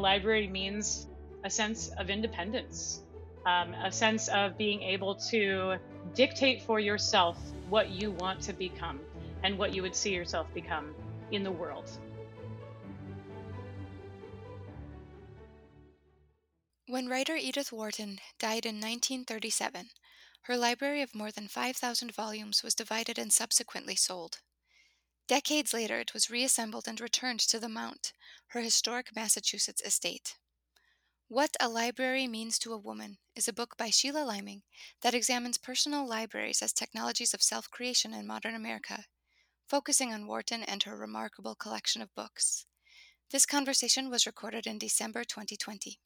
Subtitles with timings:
[0.00, 1.06] library means
[1.44, 3.02] a sense of independence,
[3.46, 5.76] um, a sense of being able to
[6.14, 7.38] dictate for yourself
[7.68, 9.00] what you want to become
[9.42, 10.94] and what you would see yourself become
[11.30, 11.90] in the world.
[16.86, 19.90] When writer Edith Wharton died in 1937,
[20.42, 24.40] her library of more than 5,000 volumes was divided and subsequently sold.
[25.30, 28.12] Decades later, it was reassembled and returned to the Mount,
[28.48, 30.34] her historic Massachusetts estate.
[31.28, 34.62] What a Library Means to a Woman is a book by Sheila Liming
[35.02, 39.04] that examines personal libraries as technologies of self creation in modern America,
[39.68, 42.66] focusing on Wharton and her remarkable collection of books.
[43.30, 46.00] This conversation was recorded in December 2020.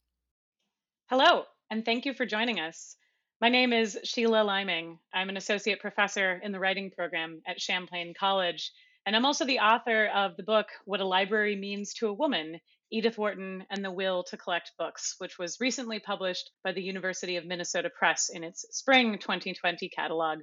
[1.09, 2.95] Hello, and thank you for joining us.
[3.41, 4.99] My name is Sheila Liming.
[5.15, 8.71] I'm an associate professor in the writing program at Champlain College
[9.05, 12.59] and I'm also the author of the book, What a Library Means to a Woman
[12.91, 17.35] Edith Wharton and the Will to Collect Books, which was recently published by the University
[17.35, 20.39] of Minnesota Press in its spring 2020 catalog.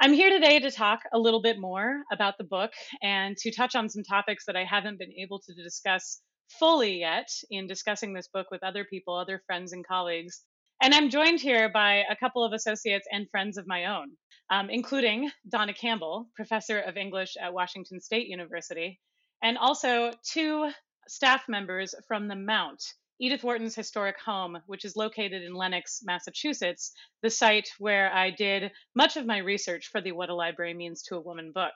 [0.00, 2.70] I'm here today to talk a little bit more about the book
[3.02, 6.20] and to touch on some topics that I haven't been able to discuss
[6.58, 10.44] fully yet in discussing this book with other people, other friends and colleagues.
[10.80, 14.16] And I'm joined here by a couple of associates and friends of my own
[14.50, 18.98] um, including Donna Campbell, professor of English at Washington State University,
[19.42, 20.70] and also two
[21.06, 22.82] staff members from the Mount,
[23.20, 26.92] Edith Wharton's historic home, which is located in Lenox, Massachusetts,
[27.22, 31.02] the site where I did much of my research for the What a Library Means
[31.04, 31.72] to a Woman book.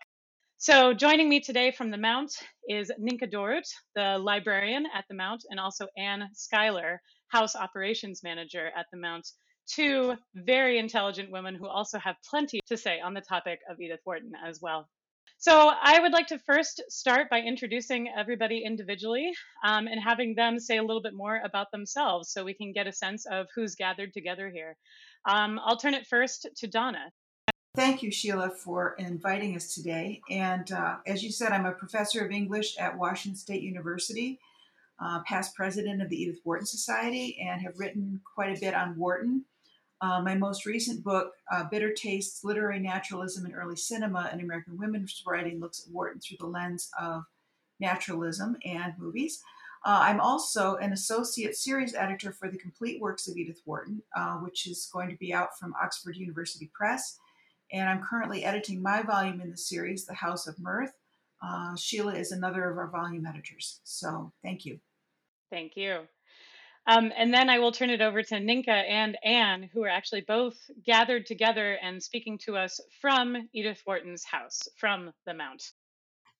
[0.58, 2.32] So, joining me today from the Mount
[2.68, 8.70] is Ninka Dorhout, the librarian at the Mount, and also Anne Schuyler, House Operations Manager
[8.76, 9.26] at the Mount,
[9.66, 14.00] two very intelligent women who also have plenty to say on the topic of Edith
[14.04, 14.88] Wharton as well.
[15.38, 19.32] So, I would like to first start by introducing everybody individually
[19.64, 22.86] um, and having them say a little bit more about themselves so we can get
[22.86, 24.76] a sense of who's gathered together here.
[25.28, 27.10] Um, I'll turn it first to Donna.
[27.74, 30.20] Thank you, Sheila, for inviting us today.
[30.30, 34.38] And uh, as you said, I'm a professor of English at Washington State University,
[35.00, 38.96] uh, past president of the Edith Wharton Society, and have written quite a bit on
[38.96, 39.44] Wharton.
[40.00, 44.76] Uh, my most recent book, uh, Bitter Tastes Literary Naturalism in Early Cinema and American
[44.76, 47.22] Women's Writing, looks at Wharton through the lens of
[47.78, 49.40] naturalism and movies.
[49.84, 54.34] Uh, I'm also an associate series editor for the complete works of Edith Wharton, uh,
[54.34, 57.18] which is going to be out from Oxford University Press.
[57.72, 60.94] And I'm currently editing my volume in the series, The House of Mirth.
[61.42, 63.80] Uh, Sheila is another of our volume editors.
[63.84, 64.78] So thank you.
[65.50, 66.02] Thank you.
[66.86, 70.22] Um, and then I will turn it over to Ninka and Anne, who are actually
[70.22, 75.62] both gathered together and speaking to us from Edith Wharton's house, from the Mount.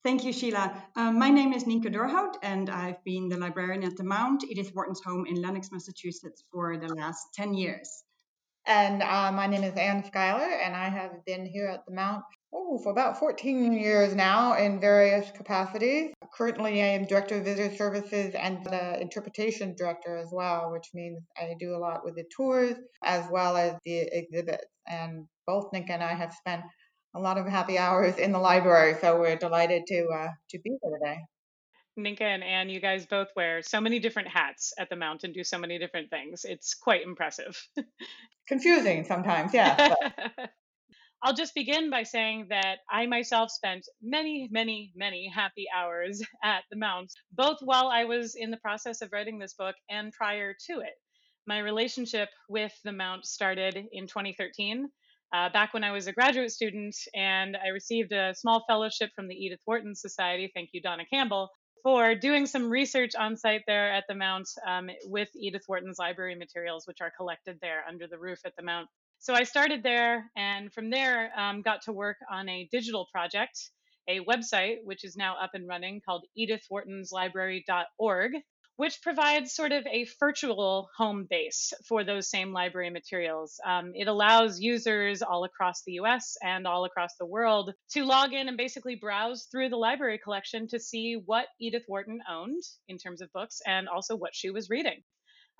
[0.02, 0.82] Thank you, Sheila.
[0.96, 4.72] Um, my name is Ninka Dorhout, and I've been the librarian at the Mount, Edith
[4.74, 8.02] Wharton's home in Lenox, Massachusetts, for the last 10 years.
[8.66, 12.24] And uh, my name is Anne Schuyler, and I have been here at the Mount
[12.52, 16.12] oh, for about 14 years now in various capacities.
[16.34, 21.22] Currently, I am Director of Visitor Services and the Interpretation Director as well, which means
[21.36, 24.64] I do a lot with the tours as well as the exhibits.
[24.86, 26.62] And both Nick and I have spent
[27.14, 30.70] a lot of happy hours in the library, so we're delighted to uh, to be
[30.82, 31.20] here today.
[31.98, 35.44] Ninka and Anne, you guys both wear so many different hats at the mountain, do
[35.44, 36.46] so many different things.
[36.48, 37.62] It's quite impressive.
[38.48, 39.94] Confusing sometimes, yeah.
[41.24, 46.64] I'll just begin by saying that I myself spent many, many, many happy hours at
[46.68, 50.52] the Mount, both while I was in the process of writing this book and prior
[50.66, 50.94] to it.
[51.46, 54.88] My relationship with the Mount started in 2013,
[55.32, 59.28] uh, back when I was a graduate student, and I received a small fellowship from
[59.28, 60.50] the Edith Wharton Society.
[60.52, 61.50] Thank you, Donna Campbell,
[61.84, 66.34] for doing some research on site there at the Mount um, with Edith Wharton's library
[66.34, 68.88] materials, which are collected there under the roof at the Mount.
[69.22, 73.70] So I started there, and from there um, got to work on a digital project,
[74.08, 78.32] a website which is now up and running called edithwhartonslibrary.org,
[78.74, 83.60] which provides sort of a virtual home base for those same library materials.
[83.64, 88.32] Um, it allows users all across the US and all across the world to log
[88.32, 92.98] in and basically browse through the library collection to see what Edith Wharton owned in
[92.98, 95.04] terms of books and also what she was reading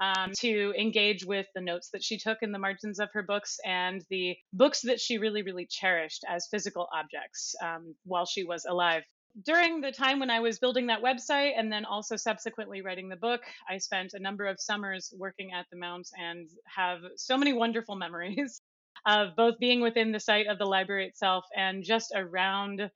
[0.01, 3.59] um, to engage with the notes that she took in the margins of her books
[3.65, 8.65] and the books that she really, really cherished as physical objects um, while she was
[8.69, 9.03] alive.
[9.47, 13.17] During the time when I was building that website and then also subsequently writing the
[13.17, 17.53] book, I spent a number of summers working at the Mount and have so many
[17.53, 18.61] wonderful memories
[19.07, 22.91] of both being within the site of the library itself and just around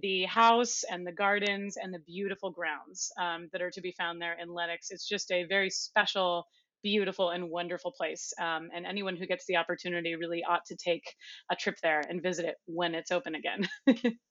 [0.00, 4.20] the house and the gardens and the beautiful grounds um, that are to be found
[4.20, 4.90] there in Lenox.
[4.90, 6.46] It's just a very special,
[6.82, 8.32] beautiful, and wonderful place.
[8.40, 11.04] Um, and anyone who gets the opportunity really ought to take
[11.50, 13.68] a trip there and visit it when it's open again.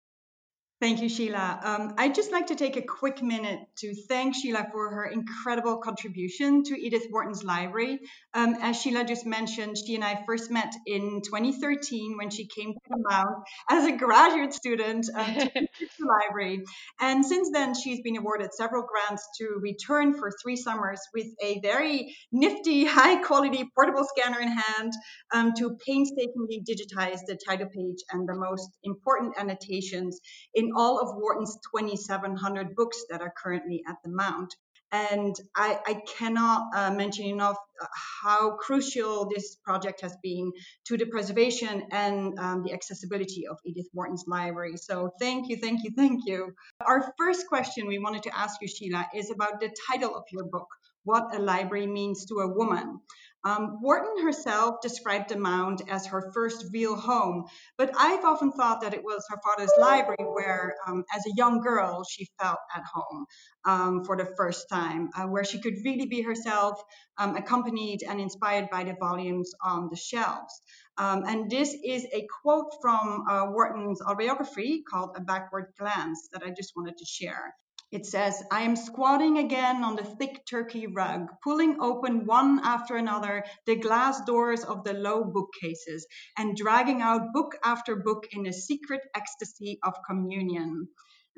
[0.81, 1.59] Thank you, Sheila.
[1.61, 5.75] Um, I'd just like to take a quick minute to thank Sheila for her incredible
[5.79, 7.99] contribution to Edith Wharton's library.
[8.33, 12.71] Um, as Sheila just mentioned, she and I first met in 2013 when she came
[12.71, 16.63] to the Mount as a graduate student um, to the library.
[17.01, 21.59] And since then, she's been awarded several grants to return for three summers with a
[21.59, 24.93] very nifty, high quality portable scanner in hand
[25.33, 30.21] um, to painstakingly digitize the title page and the most important annotations
[30.53, 34.53] in all of Wharton's 2,700 books that are currently at the Mount.
[34.91, 37.85] And I, I cannot uh, mention enough uh,
[38.23, 40.51] how crucial this project has been
[40.87, 44.77] to the preservation and um, the accessibility of Edith Wharton's library.
[44.77, 46.55] So thank you, thank you, thank you.
[46.83, 50.45] Our first question we wanted to ask you, Sheila, is about the title of your
[50.45, 50.67] book,
[51.03, 52.99] What a Library Means to a Woman.
[53.45, 57.45] Um, Wharton herself described the Mount as her first real home,
[57.77, 61.61] but I've often thought that it was her father's library where, um, as a young
[61.61, 63.25] girl, she felt at home
[63.63, 66.81] um, for the first time, uh, where she could really be herself,
[67.17, 70.61] um, accompanied and inspired by the volumes on the shelves.
[70.97, 76.43] Um, and this is a quote from uh, Wharton's autobiography called A Backward Glance that
[76.43, 77.55] I just wanted to share.
[77.91, 82.95] It says, I am squatting again on the thick turkey rug, pulling open one after
[82.95, 86.05] another the glass doors of the low bookcases
[86.37, 90.89] and dragging out book after book in a secret ecstasy of communion.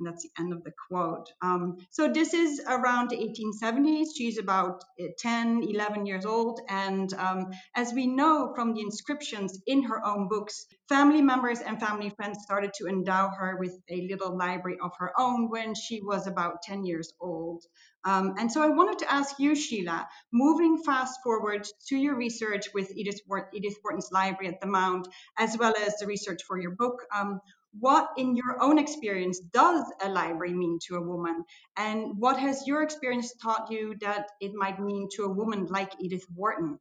[0.01, 1.31] And that's the end of the quote.
[1.43, 4.07] Um, so this is around the 1870s.
[4.17, 6.59] She's about uh, 10, 11 years old.
[6.67, 11.79] And um, as we know from the inscriptions in her own books, family members and
[11.79, 16.01] family friends started to endow her with a little library of her own when she
[16.01, 17.63] was about 10 years old.
[18.03, 22.69] Um, and so I wanted to ask you, Sheila, moving fast forward to your research
[22.73, 25.07] with Edith, Wharton's library at the Mount,
[25.37, 27.39] as well as the research for your book, um,
[27.79, 31.43] what in your own experience does a library mean to a woman
[31.77, 35.93] and what has your experience taught you that it might mean to a woman like
[35.99, 36.77] edith wharton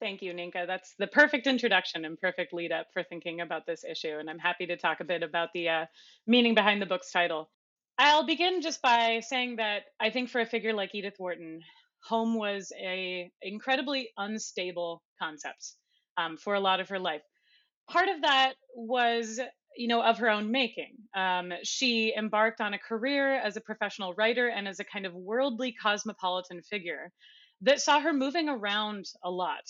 [0.00, 0.66] Thank you, Ninka.
[0.66, 4.16] That's the perfect introduction and perfect lead up for thinking about this issue.
[4.18, 5.86] And I'm happy to talk a bit about the uh,
[6.26, 7.50] meaning behind the book's title.
[7.98, 11.60] I'll begin just by saying that I think for a figure like Edith Wharton,
[12.02, 15.74] home was a incredibly unstable concept
[16.16, 17.20] um, for a lot of her life.
[17.90, 19.38] Part of that was
[19.76, 20.94] you know, of her own making.
[21.14, 25.14] Um, she embarked on a career as a professional writer and as a kind of
[25.14, 27.12] worldly cosmopolitan figure
[27.62, 29.64] that saw her moving around a lot.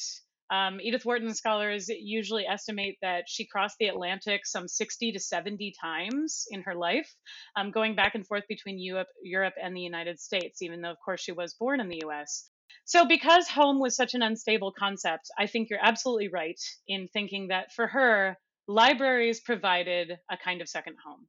[0.51, 5.75] Um, Edith Wharton scholars usually estimate that she crossed the Atlantic some 60 to 70
[5.81, 7.15] times in her life,
[7.55, 10.99] um, going back and forth between Europe, Europe and the United States, even though, of
[11.05, 12.51] course, she was born in the US.
[12.85, 17.49] So, because home was such an unstable concept, I think you're absolutely right in thinking
[17.49, 18.37] that for her,
[18.71, 21.27] libraries provided a kind of second home.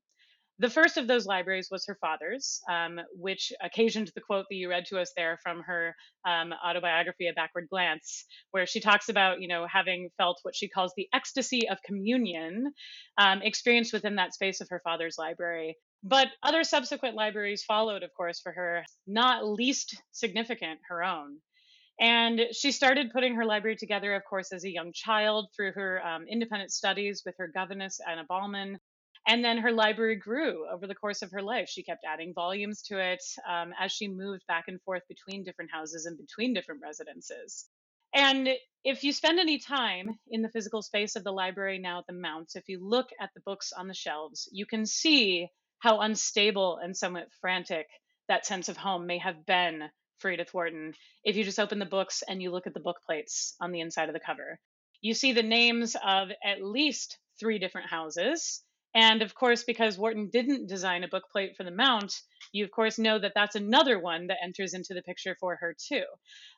[0.60, 4.70] The first of those libraries was her father's, um, which occasioned the quote that you
[4.70, 9.42] read to us there from her um, autobiography, A Backward Glance, where she talks about,
[9.42, 12.72] you know, having felt what she calls the ecstasy of communion
[13.18, 15.78] um, experienced within that space of her father's library.
[16.04, 21.38] But other subsequent libraries followed, of course, for her, not least significant, her own.
[22.00, 26.06] And she started putting her library together, of course, as a young child through her
[26.06, 28.78] um, independent studies with her governess, Anna Bahlmann.
[29.28, 31.70] And then her library grew over the course of her life.
[31.70, 35.70] She kept adding volumes to it um, as she moved back and forth between different
[35.72, 37.68] houses and between different residences.
[38.14, 38.50] And
[38.84, 42.14] if you spend any time in the physical space of the library now at the
[42.14, 45.48] Mounts, if you look at the books on the shelves, you can see
[45.80, 47.88] how unstable and somewhat frantic
[48.28, 49.84] that sense of home may have been
[50.30, 53.56] Edith Wharton if you just open the books and you look at the book plates
[53.62, 54.60] on the inside of the cover.
[55.02, 58.64] You see the names of at least three different houses.
[58.94, 62.14] And of course, because Wharton didn't design a book plate for the mount,
[62.52, 65.76] you of course know that that's another one that enters into the picture for her
[65.78, 66.04] too.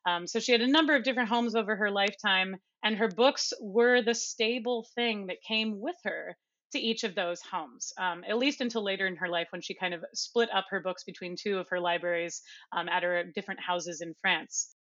[0.05, 3.53] Um, so she had a number of different homes over her lifetime, and her books
[3.61, 6.35] were the stable thing that came with her
[6.73, 9.73] to each of those homes, um, at least until later in her life when she
[9.73, 13.61] kind of split up her books between two of her libraries um, at her different
[13.61, 14.75] houses in France.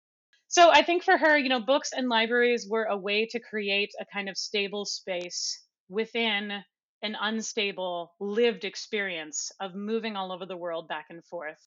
[0.49, 3.91] So I think for her, you know, books and libraries were a way to create
[3.99, 6.63] a kind of stable space within
[7.03, 11.59] an unstable lived experience of moving all over the world back and forth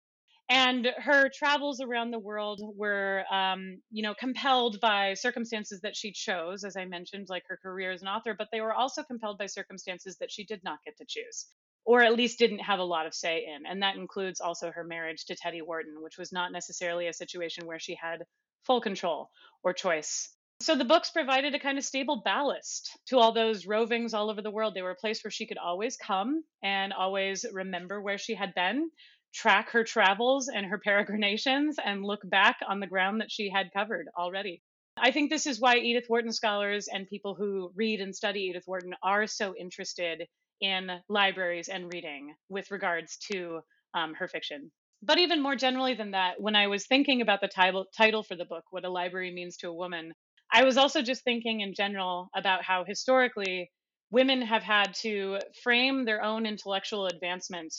[0.50, 6.12] and her travels around the world were um, you know compelled by circumstances that she
[6.12, 9.38] chose as i mentioned like her career as an author but they were also compelled
[9.38, 11.48] by circumstances that she did not get to choose
[11.86, 13.66] or at least didn't have a lot of say in.
[13.66, 17.68] And that includes also her marriage to Teddy Wharton, which was not necessarily a situation
[17.68, 18.26] where she had
[18.64, 19.30] full control
[19.64, 20.30] or choice.
[20.62, 24.42] So the books provided a kind of stable ballast to all those rovings all over
[24.42, 24.74] the world.
[24.74, 28.56] They were a place where she could always come and always remember where she had
[28.56, 28.90] been,
[29.36, 33.74] track her travels and her peregrinations, and look back on the ground that she had
[33.74, 34.62] covered already.
[34.98, 38.64] I think this is why Edith Wharton scholars and people who read and study Edith
[38.66, 40.26] Wharton are so interested
[40.62, 43.60] in libraries and reading with regards to
[43.94, 44.72] um, her fiction.
[45.04, 48.36] But even more generally than that, when I was thinking about the title, title for
[48.36, 50.14] the book, What a Library Means to a Woman,
[50.52, 53.70] I was also just thinking in general about how historically
[54.12, 57.74] women have had to frame their own intellectual advancement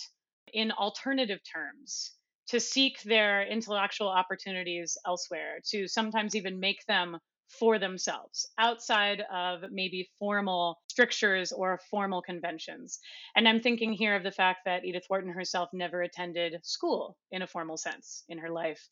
[0.52, 2.12] in alternative terms
[2.48, 9.60] to seek their intellectual opportunities elsewhere, to sometimes even make them for themselves outside of
[9.70, 12.98] maybe formal strictures or formal conventions.
[13.36, 17.42] And I'm thinking here of the fact that Edith Wharton herself never attended school in
[17.42, 18.88] a formal sense in her life.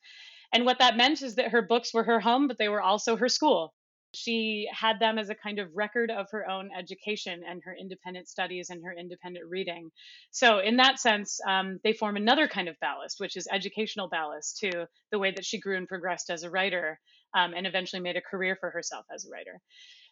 [0.52, 3.16] And what that meant is that her books were her home, but they were also
[3.16, 3.74] her school.
[4.14, 8.28] She had them as a kind of record of her own education and her independent
[8.28, 9.90] studies and her independent reading.
[10.30, 14.58] So, in that sense, um, they form another kind of ballast, which is educational ballast
[14.58, 17.00] to the way that she grew and progressed as a writer
[17.34, 19.60] um, and eventually made a career for herself as a writer.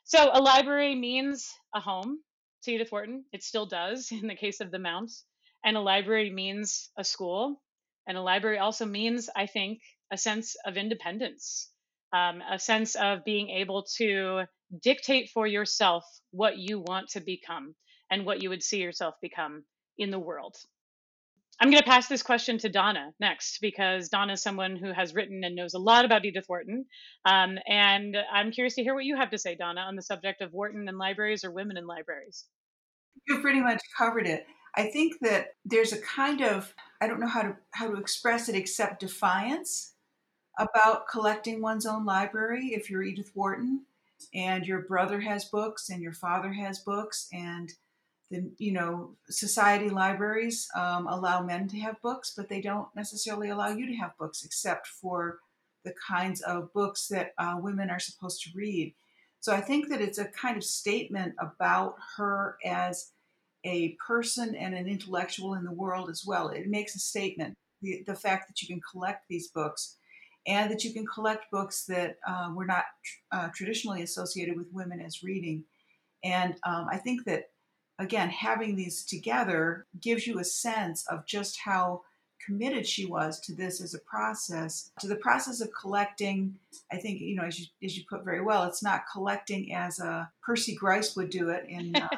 [0.04, 2.18] So, a library means a home
[2.64, 3.24] to Edith Wharton.
[3.32, 5.12] It still does in the case of the Mount.
[5.64, 7.62] And a library means a school.
[8.06, 9.80] And a library also means, I think,
[10.10, 11.71] a sense of independence
[12.12, 14.42] um, a sense of being able to
[14.82, 17.74] dictate for yourself what you want to become
[18.10, 19.64] and what you would see yourself become
[19.98, 20.56] in the world.
[21.60, 25.14] I'm going to pass this question to Donna next because Donna is someone who has
[25.14, 26.86] written and knows a lot about Edith Wharton.
[27.24, 30.40] Um, and I'm curious to hear what you have to say, Donna, on the subject
[30.40, 32.46] of Wharton and libraries or women in libraries.
[33.28, 34.46] You've pretty much covered it.
[34.74, 38.48] I think that there's a kind of I don't know how to how to express
[38.48, 39.94] it except defiance
[40.58, 43.82] about collecting one's own library if you're Edith Wharton
[44.34, 47.72] and your brother has books and your father has books and
[48.30, 53.48] the you know society libraries um, allow men to have books but they don't necessarily
[53.50, 55.38] allow you to have books except for
[55.84, 58.94] the kinds of books that uh, women are supposed to read.
[59.40, 63.10] So i think that it's a kind of statement about her as
[63.64, 66.48] a person and an intellectual in the world as well.
[66.48, 69.96] It makes a statement the, the fact that you can collect these books
[70.46, 72.84] and that you can collect books that uh, were not
[73.30, 75.64] uh, traditionally associated with women as reading.
[76.24, 77.50] And um, I think that,
[77.98, 82.02] again, having these together gives you a sense of just how
[82.44, 86.54] committed she was to this as a process, to the process of collecting.
[86.90, 90.00] I think, you know, as you, as you put very well, it's not collecting as
[90.00, 91.94] a Percy Gryce would do it in.
[91.94, 92.08] Uh,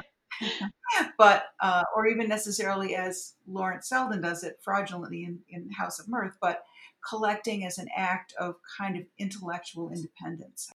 [1.17, 6.07] but uh, or even necessarily as Lawrence Selden does it fraudulently in, in House of
[6.07, 6.63] Mirth, but
[7.07, 10.71] collecting as an act of kind of intellectual independence.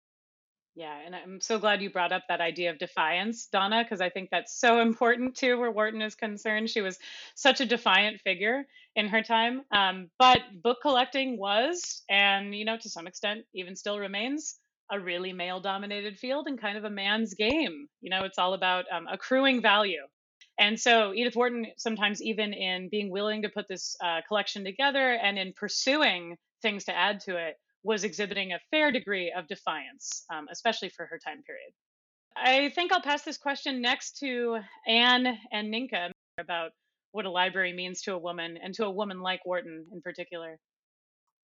[0.76, 4.10] Yeah, and I'm so glad you brought up that idea of defiance, Donna, because I
[4.10, 6.70] think that's so important too, where Wharton is concerned.
[6.70, 6.98] She was
[7.36, 9.64] such a defiant figure in her time.
[9.72, 14.58] Um, but book collecting was, and you know, to some extent, even still remains,
[14.92, 17.88] a really male dominated field and kind of a man's game.
[18.00, 20.06] You know, it's all about um, accruing value
[20.60, 25.13] and so Edith Wharton, sometimes even in being willing to put this uh, collection together
[25.13, 30.25] and in pursuing things to add to it, was exhibiting a fair degree of defiance,
[30.34, 31.72] um, especially for her time period.
[32.36, 36.72] I think I'll pass this question next to Anne and Ninka about
[37.13, 40.58] what a library means to a woman and to a woman like Wharton in particular.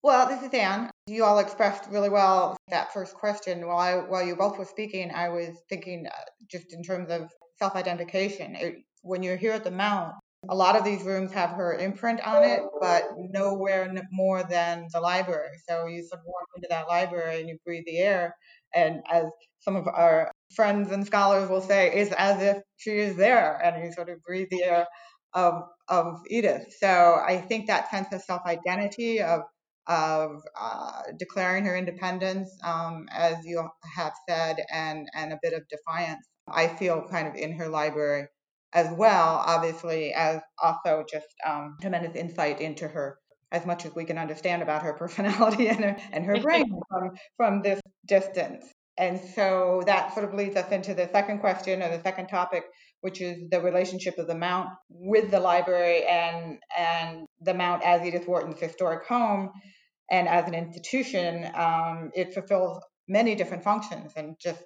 [0.03, 0.91] Well, this is Anne.
[1.07, 3.65] You all expressed really well that first question.
[3.65, 6.11] While I, while you both were speaking, I was thinking uh,
[6.47, 8.55] just in terms of self-identification.
[8.55, 10.13] It, when you're here at the Mount,
[10.49, 14.99] a lot of these rooms have her imprint on it, but nowhere more than the
[14.99, 15.57] library.
[15.67, 18.35] So you sort of walk into that library and you breathe the air,
[18.73, 19.25] and as
[19.59, 23.83] some of our friends and scholars will say, it's as if she is there, and
[23.83, 24.87] you sort of breathe the air
[25.33, 26.73] of of Edith.
[26.79, 29.41] So I think that sense of self-identity of
[29.87, 35.61] of uh, declaring her independence, um, as you have said, and and a bit of
[35.69, 36.27] defiance.
[36.47, 38.27] I feel kind of in her library
[38.75, 43.17] as well, obviously, as also just um, tremendous insight into her
[43.51, 47.11] as much as we can understand about her personality and her, and her brain from,
[47.37, 48.65] from this distance.
[48.97, 52.63] And so that sort of leads us into the second question or the second topic,
[53.01, 58.05] which is the relationship of the Mount with the library and and the Mount as
[58.05, 59.51] Edith Wharton's historic home
[60.09, 61.45] and as an institution.
[61.55, 64.13] Um, it fulfills many different functions.
[64.15, 64.63] And just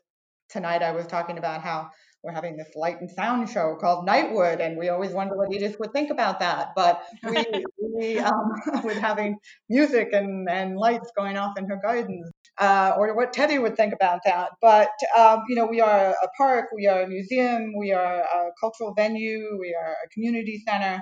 [0.50, 1.89] tonight, I was talking about how
[2.23, 5.77] we're having this light and sound show called Nightwood, and we always wonder what Edith
[5.79, 6.69] would think about that.
[6.75, 7.45] But we,
[7.97, 8.51] we um,
[8.83, 9.38] with having
[9.69, 13.93] music and, and lights going off in her gardens, uh, or what Teddy would think
[13.93, 14.51] about that.
[14.61, 18.51] But um, you know, we are a park, we are a museum, we are a
[18.59, 21.01] cultural venue, we are a community center.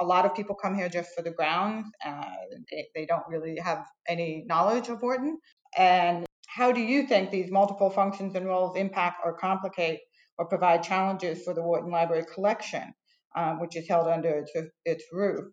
[0.00, 1.86] A lot of people come here just for the grounds.
[2.06, 2.22] Uh,
[2.70, 5.38] they, they don't really have any knowledge of Wharton.
[5.76, 10.00] And how do you think these multiple functions and roles impact or complicate
[10.38, 12.94] or provide challenges for the Wharton Library collection,
[13.36, 14.52] um, which is held under its,
[14.84, 15.44] its roof?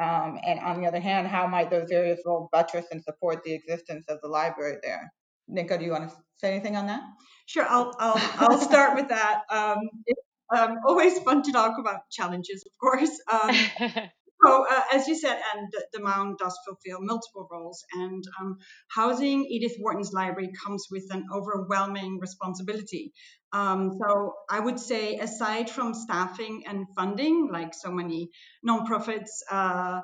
[0.00, 3.52] Um, and on the other hand, how might those areas roles buttress and support the
[3.52, 5.12] existence of the library there?
[5.48, 7.02] Nico, do you want to say anything on that?
[7.46, 9.42] Sure, I'll, I'll, I'll start with that.
[9.50, 10.22] Um, it's
[10.56, 13.20] um, always fun to talk about challenges, of course.
[14.44, 18.58] So, uh, as you said, and the, the, Mount does fulfill multiple roles, and um,
[18.88, 23.12] housing Edith Wharton's library comes with an overwhelming responsibility.
[23.52, 28.30] Um, so, I would say, aside from staffing and funding, like so many
[28.66, 30.00] nonprofits uh,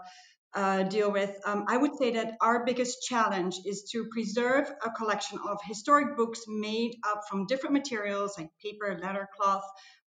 [0.55, 4.91] uh, deal with, um, I would say that our biggest challenge is to preserve a
[4.91, 9.65] collection of historic books made up from different materials like paper, leather, cloth,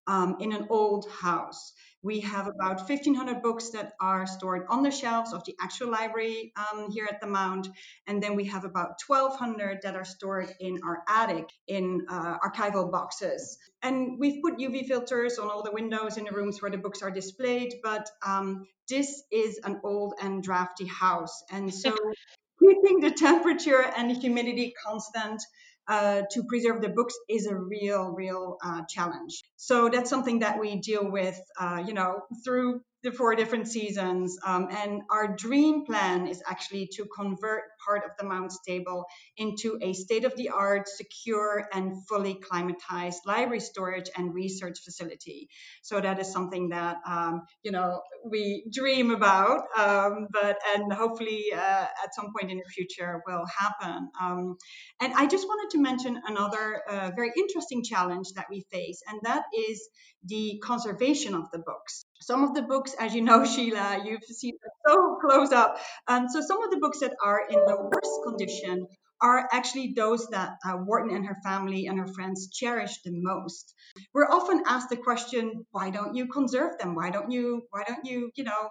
[0.09, 1.73] um, in an old house.
[2.03, 6.53] We have about 1,500 books that are stored on the shelves of the actual library
[6.57, 7.69] um, here at the Mount.
[8.07, 12.91] And then we have about 1,200 that are stored in our attic in uh, archival
[12.91, 13.59] boxes.
[13.83, 17.03] And we've put UV filters on all the windows in the rooms where the books
[17.03, 17.75] are displayed.
[17.83, 21.43] But um, this is an old and drafty house.
[21.51, 21.95] And so
[22.61, 25.43] keeping the temperature and the humidity constant
[25.89, 29.43] uh, to preserve the books is a real, real uh, challenge.
[29.57, 34.37] So that's something that we deal with, uh, you know, through the four different seasons.
[34.45, 39.05] Um, and our dream plan is actually to convert part of the Mount Stable
[39.37, 45.49] into a state of the art, secure, and fully climatized library storage and research facility.
[45.83, 51.45] So that is something that, um, you know, we dream about, um, but and hopefully
[51.53, 54.11] uh, at some point in the future will happen.
[54.21, 54.57] Um,
[55.01, 59.21] and I just wanted to mention another uh, very interesting challenge that we face, and
[59.23, 59.89] that is
[60.25, 62.05] the conservation of the books.
[62.21, 64.55] Some of the books, as you know, Sheila, you've seen
[64.87, 65.79] so close up.
[66.07, 68.87] Um, so some of the books that are in the worst condition
[69.21, 73.75] are actually those that uh, Wharton and her family and her friends cherish the most.
[74.15, 76.95] We're often asked the question, why don't you conserve them?
[76.95, 78.69] Why don't you, why don't you, you know,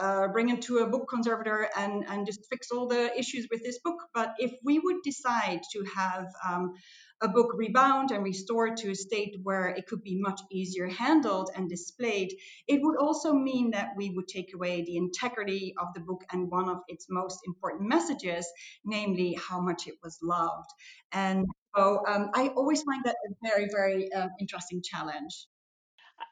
[0.00, 3.62] uh, bring them to a book conservator and, and just fix all the issues with
[3.62, 3.96] this book?
[4.14, 6.72] But if we would decide to have um,
[7.22, 11.50] a book rebound and restored to a state where it could be much easier handled
[11.54, 12.32] and displayed,
[12.66, 16.50] it would also mean that we would take away the integrity of the book and
[16.50, 18.46] one of its most important messages,
[18.84, 20.70] namely how much it was loved.
[21.12, 25.46] And so um, I always find that a very, very um, interesting challenge.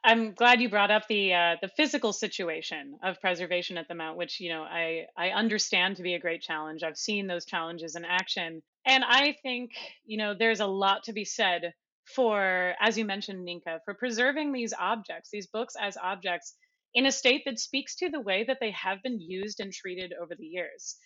[0.05, 4.17] I'm glad you brought up the uh, the physical situation of preservation at the Mount,
[4.17, 6.83] which you know I I understand to be a great challenge.
[6.83, 9.73] I've seen those challenges in action, and I think
[10.05, 11.73] you know there's a lot to be said
[12.05, 16.55] for, as you mentioned, Ninka, for preserving these objects, these books as objects
[16.95, 20.15] in a state that speaks to the way that they have been used and treated
[20.21, 20.97] over the years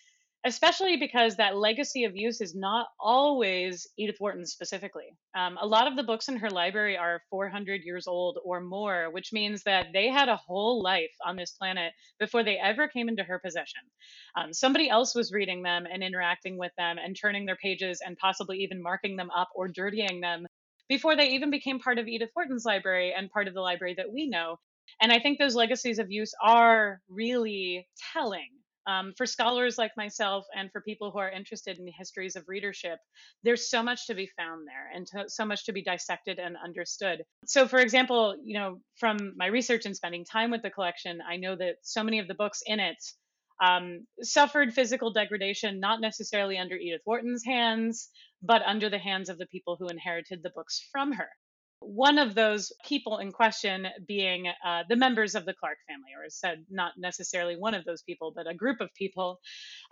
[0.45, 5.15] especially because that legacy of use is not always Edith Wharton specifically.
[5.35, 9.09] Um, a lot of the books in her library are 400 years old or more,
[9.11, 13.07] which means that they had a whole life on this planet before they ever came
[13.07, 13.81] into her possession.
[14.35, 18.17] Um, somebody else was reading them and interacting with them and turning their pages and
[18.17, 20.45] possibly even marking them up or dirtying them
[20.89, 24.11] before they even became part of Edith Wharton's library and part of the library that
[24.11, 24.57] we know.
[25.01, 28.49] And I think those legacies of use are really telling
[28.87, 32.99] um, for scholars like myself and for people who are interested in histories of readership,
[33.43, 36.55] there's so much to be found there and to, so much to be dissected and
[36.63, 37.23] understood.
[37.45, 41.37] So, for example, you know, from my research and spending time with the collection, I
[41.37, 42.97] know that so many of the books in it
[43.63, 48.09] um, suffered physical degradation, not necessarily under Edith Wharton's hands,
[48.41, 51.29] but under the hands of the people who inherited the books from her
[51.85, 56.29] one of those people in question being uh, the members of the Clark family, or
[56.29, 59.39] said not necessarily one of those people, but a group of people,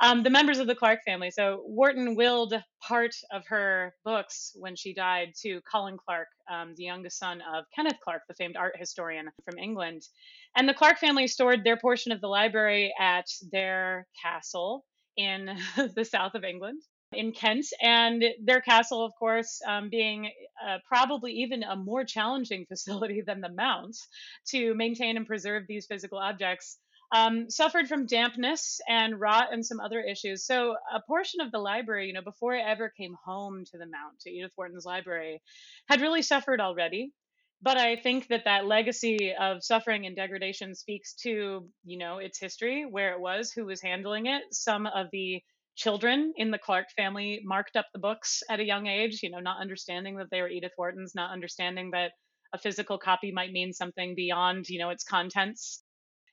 [0.02, 1.32] um, the members of the Clark family.
[1.32, 6.84] So Wharton willed part of her books when she died to Colin Clark, um, the
[6.84, 10.04] youngest son of Kenneth Clark, the famed art historian from England.
[10.56, 14.86] And the Clark family stored their portion of the library at their castle
[15.18, 15.58] in
[15.96, 16.82] the south of England
[17.14, 20.32] in Kent, and their castle, of course, um, being
[20.66, 23.98] uh, probably even a more challenging facility than the Mount
[24.48, 26.78] to maintain and preserve these physical objects.
[27.14, 30.46] Um, suffered from dampness and rot and some other issues.
[30.46, 33.86] So a portion of the library, you know, before it ever came home to the
[33.86, 35.42] Mount, to Edith Wharton's library,
[35.90, 37.12] had really suffered already.
[37.62, 42.40] but I think that that legacy of suffering and degradation speaks to, you know, its
[42.40, 44.44] history, where it was, who was handling it.
[44.52, 45.44] Some of the
[45.76, 49.40] children in the Clark family marked up the books at a young age, you know,
[49.40, 52.12] not understanding that they were Edith Wharton's, not understanding that
[52.54, 55.84] a physical copy might mean something beyond, you know, its contents.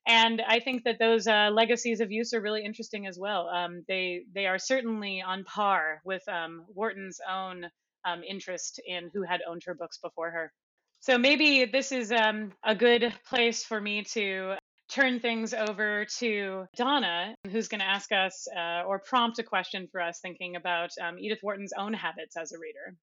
[0.07, 3.49] And I think that those uh, legacies of use are really interesting as well.
[3.49, 7.67] Um, they they are certainly on par with um, Wharton's own
[8.07, 10.53] um, interest in who had owned her books before her.
[11.01, 14.55] So maybe this is um, a good place for me to
[14.89, 19.89] turn things over to Donna, who's going to ask us uh, or prompt a question
[19.91, 22.97] for us thinking about um, Edith Wharton's own habits as a reader.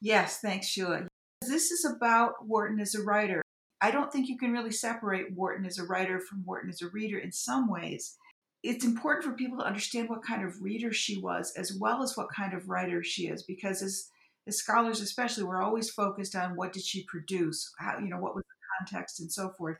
[0.00, 1.06] Yes, thanks, Sheila.
[1.42, 3.42] This is about Wharton as a writer.
[3.80, 6.88] I don't think you can really separate Wharton as a writer from Wharton as a
[6.88, 8.16] reader in some ways.
[8.62, 12.16] It's important for people to understand what kind of reader she was as well as
[12.16, 14.08] what kind of writer she is because as
[14.46, 18.34] as scholars especially we're always focused on what did she produce how you know what
[18.34, 19.76] was the context and so forth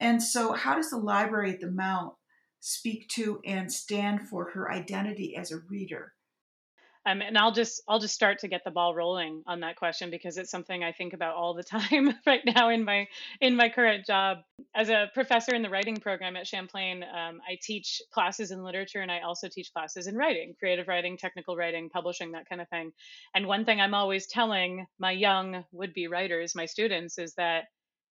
[0.00, 2.14] and so how does the library at the mount
[2.60, 6.12] speak to and stand for her identity as a reader
[7.06, 10.10] um, and I'll just I'll just start to get the ball rolling on that question
[10.10, 13.06] because it's something I think about all the time right now in my
[13.40, 14.38] in my current job
[14.74, 17.04] as a professor in the writing program at Champlain.
[17.04, 21.16] Um, I teach classes in literature and I also teach classes in writing, creative writing,
[21.16, 22.90] technical writing, publishing, that kind of thing.
[23.34, 27.64] And one thing I'm always telling my young would-be writers, my students, is that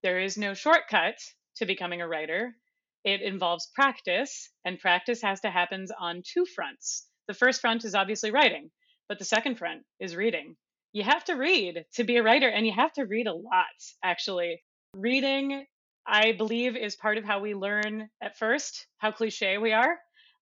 [0.03, 1.17] there is no shortcut
[1.57, 2.55] to becoming a writer.
[3.03, 7.07] It involves practice, and practice has to happen on two fronts.
[7.27, 8.71] The first front is obviously writing
[9.07, 10.55] but the second front is reading.
[10.93, 13.65] You have to read to be a writer, and you have to read a lot,
[14.03, 14.61] actually.
[14.93, 15.65] Reading,
[16.07, 19.97] I believe, is part of how we learn at first how cliche we are.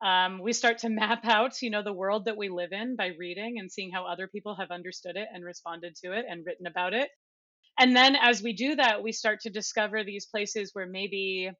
[0.06, 3.12] Um, we start to map out, you know, the world that we live in by
[3.17, 6.67] reading and seeing how other people have understood it and responded to it and written
[6.67, 7.10] about it.
[7.80, 11.52] And then as we do that, we start to discover these places where maybe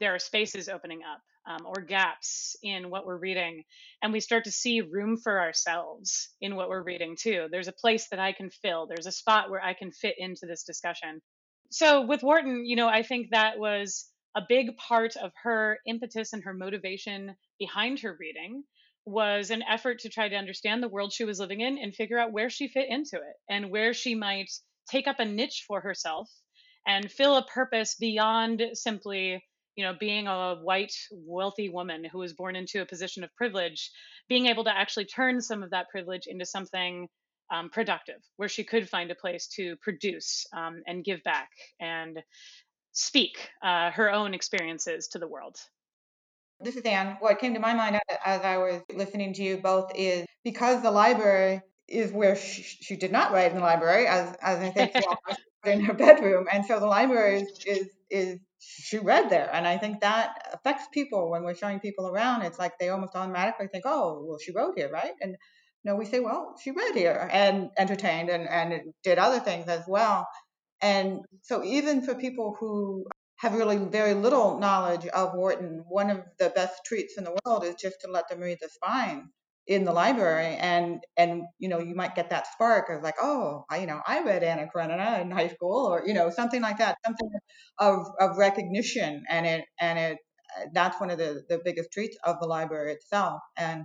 [0.00, 3.64] there are spaces opening up um, or gaps in what we're reading.
[4.02, 7.48] And we start to see room for ourselves in what we're reading too.
[7.50, 10.46] There's a place that I can fill, there's a spot where I can fit into
[10.46, 11.20] this discussion.
[11.70, 16.32] So with Wharton, you know, I think that was a big part of her impetus
[16.32, 18.64] and her motivation behind her reading
[19.04, 22.18] was an effort to try to understand the world she was living in and figure
[22.18, 24.50] out where she fit into it and where she might
[24.88, 26.30] take up a niche for herself
[26.86, 29.42] and fill a purpose beyond simply
[29.76, 33.90] you know being a white wealthy woman who was born into a position of privilege
[34.28, 37.08] being able to actually turn some of that privilege into something
[37.50, 42.18] um, productive where she could find a place to produce um, and give back and
[42.92, 45.56] speak uh, her own experiences to the world
[46.62, 47.16] this is Anne.
[47.18, 50.90] What came to my mind as I was listening to you both is because the
[50.92, 51.60] library
[51.92, 54.94] is where she, she did not write in the library, as, as I think
[55.64, 59.50] in her bedroom, and so the library is, is is she read there.
[59.52, 62.42] And I think that affects people when we're showing people around.
[62.42, 65.12] It's like they almost automatically think, oh, well, she wrote here, right?
[65.20, 65.36] And
[65.84, 69.82] no, we say, well, she read here and entertained and, and did other things as
[69.88, 70.28] well.
[70.80, 76.22] And so even for people who have really very little knowledge of Wharton, one of
[76.38, 79.28] the best treats in the world is just to let them read the spine
[79.66, 83.64] in the library and and you know you might get that spark of like oh
[83.70, 86.78] I, you know i read anna karenina in high school or you know something like
[86.78, 87.30] that something
[87.78, 90.18] of of recognition and it and it
[90.58, 93.40] uh, that's one of the the biggest treats of the library itself.
[93.56, 93.84] And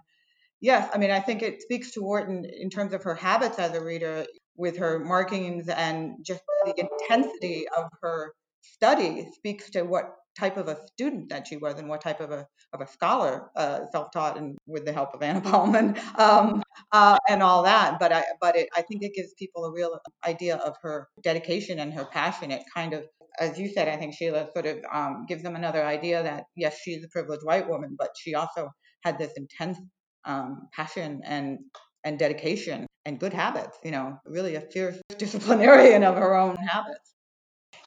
[0.61, 3.73] yes i mean i think it speaks to wharton in terms of her habits as
[3.73, 10.15] a reader with her markings and just the intensity of her study speaks to what
[10.38, 13.50] type of a student that she was and what type of a of a scholar,
[13.56, 18.00] uh, self-taught and with the help of Anna Bahlmann um, uh, and all that.
[18.00, 21.80] But I but it, I think it gives people a real idea of her dedication
[21.80, 22.52] and her passion.
[22.52, 23.06] It kind of,
[23.39, 26.78] as you said, I think Sheila sort of um, gives them another idea that yes,
[26.82, 28.69] she's a privileged white woman, but she also
[29.04, 29.80] had this intense
[30.26, 31.60] um, passion and
[32.04, 33.78] and dedication and good habits.
[33.84, 37.16] You know, really a fierce disciplinarian of her own habits.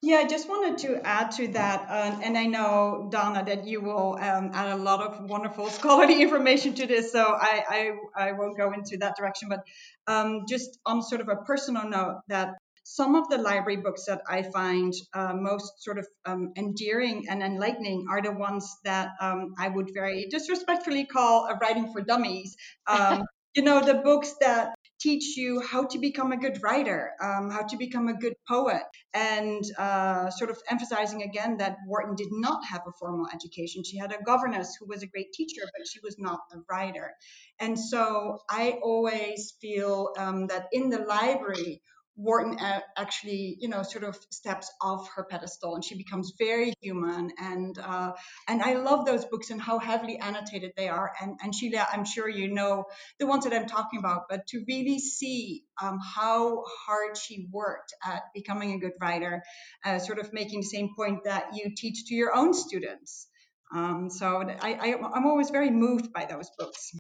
[0.02, 3.82] Yeah, I just wanted to add to that, uh, and I know Donna that you
[3.82, 8.32] will um, add a lot of wonderful scholarly information to this, so I I, I
[8.32, 9.50] won't go into that direction.
[9.50, 9.60] But
[10.06, 14.22] um, just on sort of a personal note, that some of the library books that
[14.26, 19.52] I find uh, most sort of um, endearing and enlightening are the ones that um,
[19.58, 22.56] I would very disrespectfully call a writing for dummies.
[22.86, 23.22] Um,
[23.54, 27.62] you know, the books that teach you how to become a good writer, um, how
[27.62, 28.82] to become a good poet,
[29.14, 33.82] and uh, sort of emphasizing again that Wharton did not have a formal education.
[33.82, 37.12] She had a governess who was a great teacher, but she was not a writer.
[37.58, 41.80] And so I always feel um, that in the library,
[42.16, 42.56] Wharton
[42.96, 47.30] actually, you know, sort of steps off her pedestal and she becomes very human.
[47.38, 48.12] And uh,
[48.48, 51.12] and I love those books and how heavily annotated they are.
[51.20, 52.84] And and Sheila, I'm sure you know
[53.18, 57.94] the ones that I'm talking about, but to really see um, how hard she worked
[58.04, 59.42] at becoming a good writer,
[59.84, 63.28] uh, sort of making the same point that you teach to your own students.
[63.72, 66.92] Um, so I, I, I'm always very moved by those books.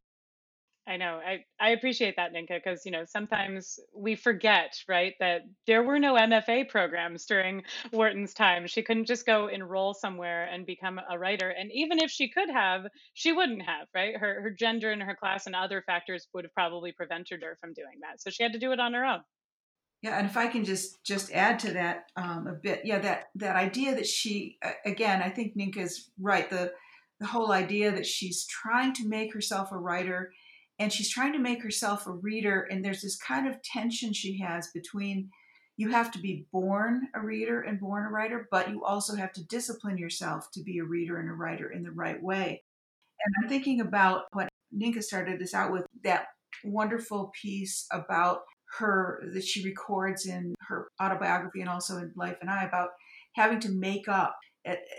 [0.90, 1.20] I know.
[1.24, 6.00] I, I appreciate that, Ninka, because you know sometimes we forget, right, that there were
[6.00, 8.66] no MFA programs during Wharton's time.
[8.66, 12.50] She couldn't just go enroll somewhere and become a writer, and even if she could
[12.50, 14.16] have, she wouldn't have, right?
[14.16, 17.72] Her her gender and her class and other factors would have probably prevented her from
[17.72, 18.20] doing that.
[18.20, 19.20] So she had to do it on her own.
[20.02, 23.26] Yeah, and if I can just just add to that um, a bit, yeah, that
[23.36, 26.50] that idea that she again, I think Ninka's right.
[26.50, 26.72] The
[27.20, 30.32] the whole idea that she's trying to make herself a writer
[30.80, 34.38] and she's trying to make herself a reader and there's this kind of tension she
[34.38, 35.28] has between
[35.76, 39.32] you have to be born a reader and born a writer but you also have
[39.32, 42.62] to discipline yourself to be a reader and a writer in the right way.
[43.24, 46.26] And i'm thinking about what ninka started this out with that
[46.64, 48.40] wonderful piece about
[48.78, 52.90] her that she records in her autobiography and also in life and i about
[53.34, 54.36] having to make up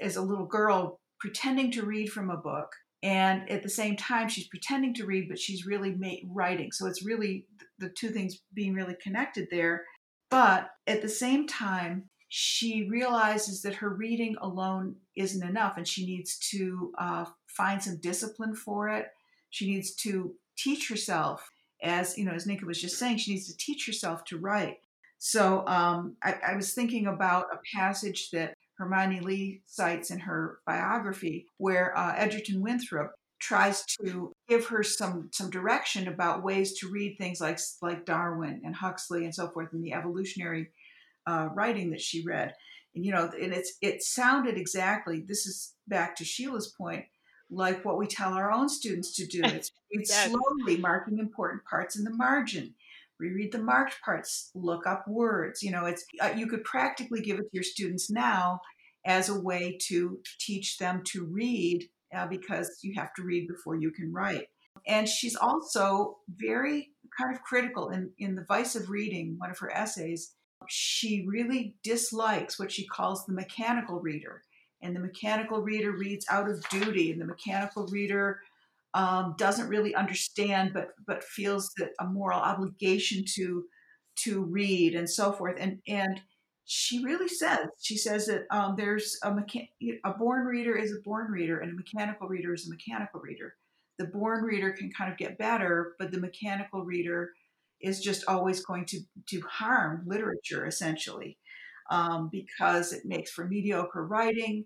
[0.01, 2.71] as a little girl pretending to read from a book
[3.03, 6.71] and at the same time she's pretending to read but she's really writing.
[6.71, 7.45] So it's really
[7.79, 9.85] the two things being really connected there.
[10.29, 16.05] But at the same time she realizes that her reading alone isn't enough and she
[16.05, 19.07] needs to uh, find some discipline for it.
[19.49, 21.49] She needs to teach herself
[21.83, 24.77] as you know as Ninka was just saying she needs to teach herself to write.
[25.17, 30.57] So um, I, I was thinking about a passage that Hermione Lee cites in her
[30.65, 36.89] biography, where uh, Egerton Winthrop tries to give her some some direction about ways to
[36.89, 40.71] read things like like Darwin and Huxley and so forth in the evolutionary
[41.27, 42.53] uh, writing that she read.
[42.95, 45.23] And you know, and it's it sounded exactly.
[45.27, 47.05] This is back to Sheila's point,
[47.51, 49.41] like what we tell our own students to do.
[49.43, 50.31] It's read yes.
[50.31, 52.73] slowly, marking important parts in the margin
[53.21, 55.61] reread the marked parts, look up words.
[55.61, 58.59] You know, it's uh, you could practically give it to your students now
[59.05, 63.75] as a way to teach them to read uh, because you have to read before
[63.75, 64.47] you can write.
[64.87, 69.59] And she's also very kind of critical in, in The Vice of Reading, one of
[69.59, 70.33] her essays.
[70.69, 74.43] She really dislikes what she calls the mechanical reader.
[74.81, 78.39] And the mechanical reader reads out of duty, and the mechanical reader
[78.93, 83.65] um, doesn't really understand, but but feels that a moral obligation to
[84.23, 85.57] to read and so forth.
[85.59, 86.19] And and
[86.65, 89.69] she really says she says that um, there's a mecha-
[90.03, 93.55] a born reader is a born reader, and a mechanical reader is a mechanical reader.
[93.97, 97.31] The born reader can kind of get better, but the mechanical reader
[97.81, 101.37] is just always going to to harm literature essentially
[101.89, 104.65] um, because it makes for mediocre writing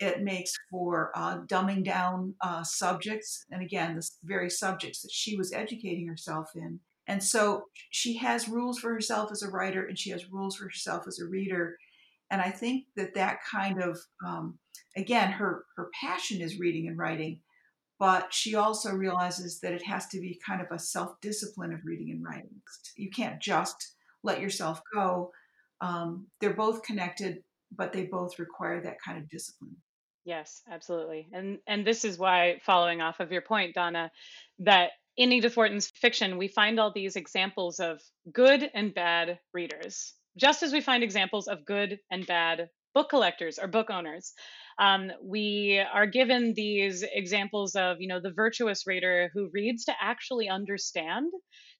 [0.00, 5.36] it makes for uh, dumbing down uh, subjects, and again, the very subjects that she
[5.36, 6.80] was educating herself in.
[7.06, 10.64] And so she has rules for herself as a writer, and she has rules for
[10.64, 11.76] herself as a reader.
[12.30, 14.58] And I think that that kind of, um,
[14.96, 17.40] again, her her passion is reading and writing,
[17.98, 21.84] but she also realizes that it has to be kind of a self discipline of
[21.84, 22.62] reading and writing.
[22.96, 25.30] You can't just let yourself go.
[25.80, 27.44] Um, they're both connected,
[27.76, 29.76] but they both require that kind of discipline.
[30.24, 31.28] Yes, absolutely.
[31.32, 34.10] And and this is why following off of your point Donna
[34.60, 38.00] that in Edith Wharton's fiction we find all these examples of
[38.32, 43.58] good and bad readers just as we find examples of good and bad book collectors
[43.58, 44.32] or book owners.
[44.78, 49.92] Um, we are given these examples of you know the virtuous reader who reads to
[50.00, 51.32] actually understand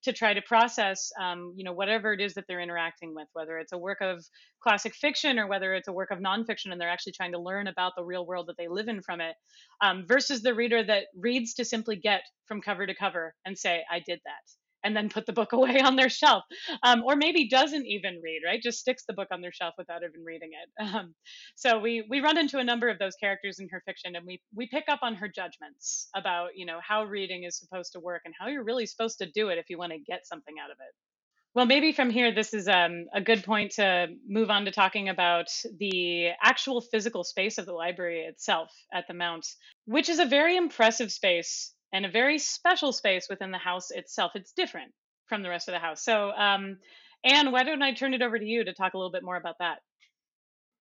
[0.04, 3.58] to try to process um, you know whatever it is that they're interacting with whether
[3.58, 4.24] it's a work of
[4.62, 7.66] classic fiction or whether it's a work of nonfiction and they're actually trying to learn
[7.66, 9.34] about the real world that they live in from it
[9.82, 13.82] um, versus the reader that reads to simply get from cover to cover and say
[13.90, 16.44] i did that and then put the book away on their shelf.
[16.82, 18.62] Um, or maybe doesn't even read right?
[18.62, 20.70] Just sticks the book on their shelf without even reading it.
[20.94, 21.14] Um,
[21.56, 24.40] so we we run into a number of those characters in her fiction and we
[24.54, 28.22] we pick up on her judgments about you know how reading is supposed to work
[28.26, 30.70] and how you're really supposed to do it if you want to get something out
[30.70, 30.94] of it.
[31.54, 35.08] Well, maybe from here, this is um, a good point to move on to talking
[35.08, 35.46] about
[35.78, 39.46] the actual physical space of the library itself at the Mount,
[39.84, 44.32] which is a very impressive space and a very special space within the house itself.
[44.34, 44.92] It's different
[45.28, 46.04] from the rest of the house.
[46.04, 46.78] So, um,
[47.24, 49.36] Anne, why don't I turn it over to you to talk a little bit more
[49.36, 49.78] about that?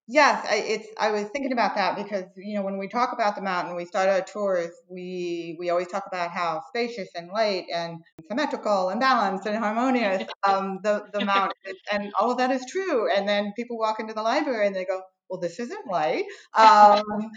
[0.07, 0.87] Yes, I, it's.
[0.99, 3.85] I was thinking about that because you know when we talk about the mountain, we
[3.85, 4.71] start our tours.
[4.89, 10.23] We we always talk about how spacious and light and symmetrical and balanced and harmonious
[10.43, 13.09] um, the the mountain is, and all of that is true.
[13.15, 14.99] And then people walk into the library and they go,
[15.33, 16.25] "Well, this isn't right.
[16.53, 17.31] um,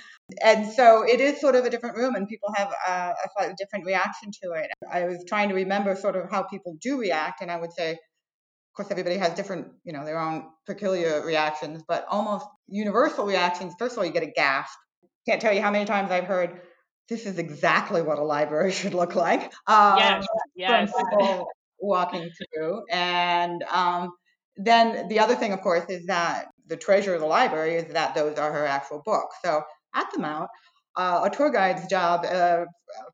[0.44, 3.54] and so it is sort of a different room, and people have a, a slightly
[3.56, 4.68] different reaction to it.
[4.92, 7.92] I was trying to remember sort of how people do react, and I would say
[8.76, 13.72] of course, everybody has different, you know, their own peculiar reactions, but almost universal reactions.
[13.78, 14.78] First of all, you get a gasp.
[15.26, 16.60] Can't tell you how many times I've heard,
[17.08, 20.92] "This is exactly what a library should look like." Um, yes, yes.
[20.92, 24.10] From people walking through, and um,
[24.58, 28.14] then the other thing, of course, is that the treasure of the library is that
[28.14, 29.36] those are her actual books.
[29.44, 29.62] So
[29.94, 30.48] at the Mount,
[30.96, 32.64] uh, a tour guide's job uh,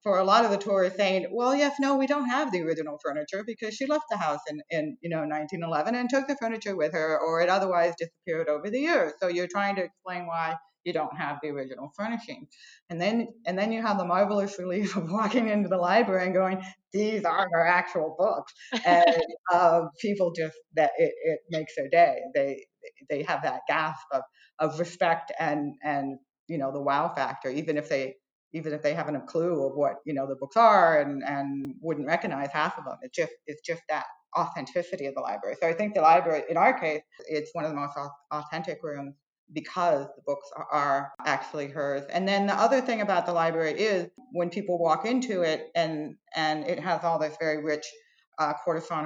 [0.03, 2.99] for a lot of the tourists saying, well, yes, no, we don't have the original
[3.03, 6.77] furniture because she left the house in, in you know 1911 and took the furniture
[6.77, 9.13] with her, or it otherwise disappeared over the years.
[9.21, 12.47] So you're trying to explain why you don't have the original furnishing.
[12.91, 16.35] And then and then you have the marvelous relief of walking into the library and
[16.35, 16.63] going,
[16.93, 18.53] these are her actual books.
[18.85, 19.05] And
[19.53, 22.19] uh, people just that it, it makes their day.
[22.35, 22.67] They
[23.11, 24.23] they have that gasp of,
[24.61, 28.15] of respect and and you know the wow factor even if they
[28.53, 31.75] even if they haven't a clue of what you know the books are and and
[31.81, 32.97] wouldn't recognize half of them.
[33.03, 34.05] It's just it's just that
[34.37, 35.57] authenticity of the library.
[35.61, 37.97] So i think the library in our case it's one of the most
[38.33, 39.15] authentic rooms
[39.53, 42.05] because the books are actually hers.
[42.13, 46.17] And then the other thing about the library is when people walk into it and
[46.37, 47.87] and it has all this very rich
[48.39, 48.55] uh,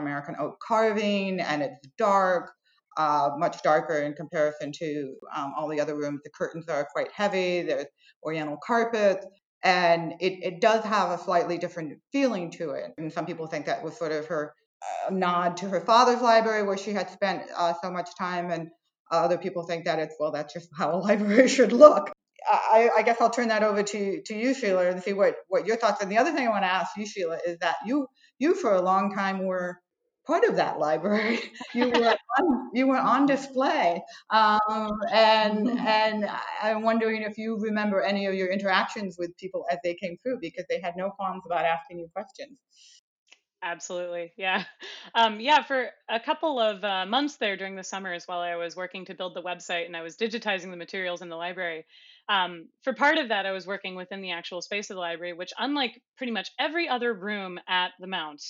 [0.00, 2.52] american oak carving and it's dark
[2.96, 6.20] uh, much darker in comparison to um, all the other rooms.
[6.24, 7.62] The curtains are quite heavy.
[7.62, 7.86] There's
[8.22, 9.24] oriental carpet,
[9.62, 12.92] and it, it does have a slightly different feeling to it.
[12.98, 16.62] And some people think that was sort of her uh, nod to her father's library,
[16.62, 18.68] where she had spent uh, so much time, and
[19.10, 22.12] other people think that it's well, that's just how a library should look.
[22.48, 25.66] I, I, guess I'll turn that over to, to you, Sheila, and see what, what
[25.66, 26.00] your thoughts.
[26.00, 28.06] And the other thing I want to ask you, Sheila, is that you
[28.38, 29.80] you for a long time were
[30.26, 31.40] part of that library.
[31.74, 36.26] You were on, you were on display, um, and and
[36.62, 40.38] I'm wondering if you remember any of your interactions with people as they came through
[40.40, 42.58] because they had no qualms about asking you questions.
[43.62, 44.64] Absolutely, yeah,
[45.14, 45.62] um, yeah.
[45.62, 49.14] For a couple of uh, months there during the summers, while I was working to
[49.14, 51.84] build the website and I was digitizing the materials in the library,
[52.28, 55.32] um, for part of that, I was working within the actual space of the library,
[55.32, 58.42] which, unlike pretty much every other room at the Mount,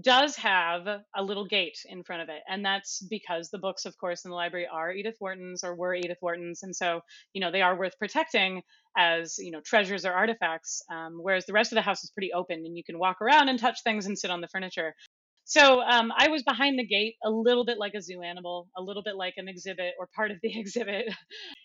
[0.00, 2.42] does have a little gate in front of it.
[2.48, 5.94] And that's because the books, of course, in the library are Edith Wharton's or were
[5.94, 6.62] Edith Wharton's.
[6.62, 7.00] And so,
[7.32, 8.62] you know, they are worth protecting
[8.96, 10.82] as, you know, treasures or artifacts.
[10.90, 13.48] Um, whereas the rest of the house is pretty open and you can walk around
[13.48, 14.94] and touch things and sit on the furniture.
[15.44, 18.82] So um, I was behind the gate, a little bit like a zoo animal, a
[18.82, 21.06] little bit like an exhibit or part of the exhibit,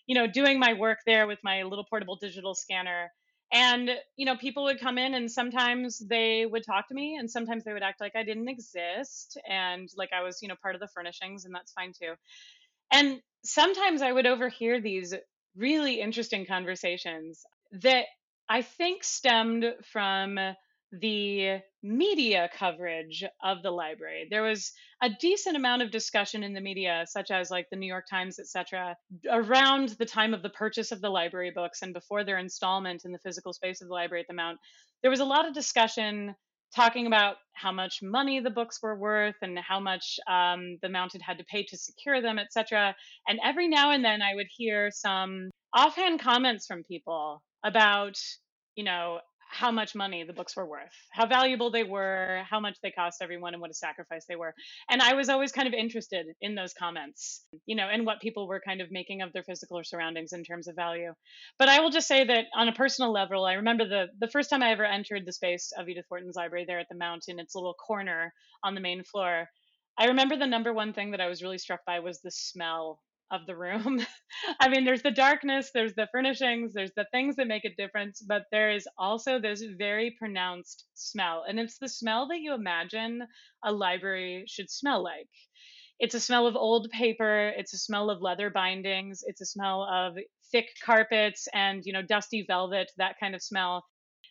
[0.06, 3.10] you know, doing my work there with my little portable digital scanner
[3.52, 7.30] and you know people would come in and sometimes they would talk to me and
[7.30, 10.76] sometimes they would act like i didn't exist and like i was you know part
[10.76, 12.14] of the furnishings and that's fine too.
[12.92, 15.14] And sometimes i would overhear these
[15.56, 18.06] really interesting conversations that
[18.50, 20.38] i think stemmed from
[20.92, 24.28] the media coverage of the library.
[24.30, 24.72] There was
[25.02, 28.40] a decent amount of discussion in the media, such as like the New York Times,
[28.40, 28.96] etc.,
[29.32, 33.12] around the time of the purchase of the library books and before their installment in
[33.12, 34.60] the physical space of the library at the Mount.
[35.02, 36.36] There was a lot of discussion
[36.76, 41.14] talking about how much money the books were worth and how much um, the Mount
[41.14, 42.96] had had to pay to secure them, etc.
[43.28, 48.18] And every now and then I would hear some offhand comments from people about
[48.76, 49.20] you know
[49.50, 53.18] how much money the books were worth, how valuable they were, how much they cost
[53.22, 54.54] everyone, and what a sacrifice they were.
[54.90, 58.48] And I was always kind of interested in those comments, you know, and what people
[58.48, 61.14] were kind of making of their physical surroundings in terms of value.
[61.58, 64.52] But I will just say that on a personal level, I remember the the first
[64.52, 67.40] time I ever entered the space of Edith Wharton's library there at the Mount in
[67.40, 68.32] its little corner
[68.64, 69.50] on the main floor.
[69.98, 73.02] I remember the number one thing that I was really struck by was the smell
[73.32, 74.06] of the room.
[74.60, 78.22] I mean, there's the darkness, there's the furnishings, there's the things that make a difference,
[78.22, 81.44] but there is also this very pronounced smell.
[81.48, 83.22] And it's the smell that you imagine
[83.64, 85.28] a library should smell like.
[86.00, 89.84] It's a smell of old paper, it's a smell of leather bindings, it's a smell
[89.84, 90.18] of
[90.52, 93.84] thick carpets and, you know, dusty velvet, that kind of smell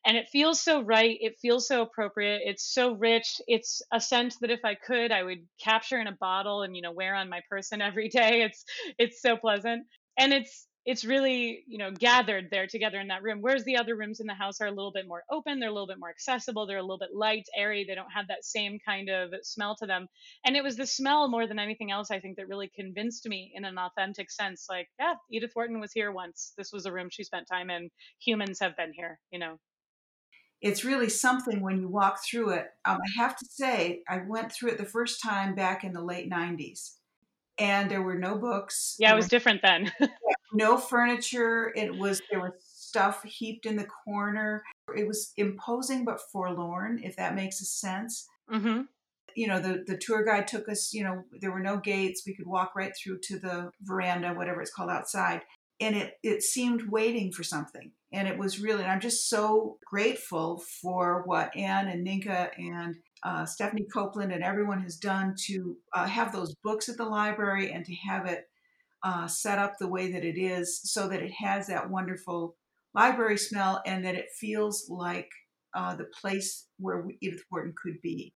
[0.09, 4.35] and it feels so right it feels so appropriate it's so rich it's a scent
[4.41, 7.29] that if i could i would capture in a bottle and you know wear on
[7.29, 8.65] my person every day it's
[8.99, 9.87] it's so pleasant.
[10.19, 13.97] And it's it's really you know gathered there together in that room whereas the other
[13.97, 16.09] rooms in the house are a little bit more open they're a little bit more
[16.09, 19.77] accessible they're a little bit light airy they don't have that same kind of smell
[19.77, 20.07] to them.
[20.47, 23.53] And it was the smell more than anything else i think that really convinced me
[23.55, 27.09] in an authentic sense like yeah edith wharton was here once this was a room
[27.11, 27.91] she spent time in
[28.21, 29.59] humans have been here you know
[30.61, 34.53] it's really something when you walk through it um, i have to say i went
[34.53, 36.99] through it the first time back in the late 90s
[37.59, 38.97] and there were no books.
[38.99, 39.93] Yeah, it was different then.
[40.53, 41.73] no furniture.
[41.75, 44.63] It was there was stuff heaped in the corner.
[44.97, 48.27] It was imposing but forlorn, if that makes a sense.
[48.51, 48.83] Mm-hmm.
[49.35, 50.93] You know, the the tour guide took us.
[50.95, 52.23] You know, there were no gates.
[52.27, 55.43] We could walk right through to the veranda, whatever it's called outside,
[55.81, 57.93] and it it seemed waiting for something.
[58.13, 58.83] And it was really.
[58.83, 64.43] And I'm just so grateful for what Anne and Ninka and uh, Stephanie Copeland and
[64.43, 68.49] everyone has done to uh, have those books at the library and to have it
[69.03, 72.57] uh, set up the way that it is so that it has that wonderful
[72.95, 75.31] library smell and that it feels like
[75.75, 78.33] uh, the place where Edith Wharton could be.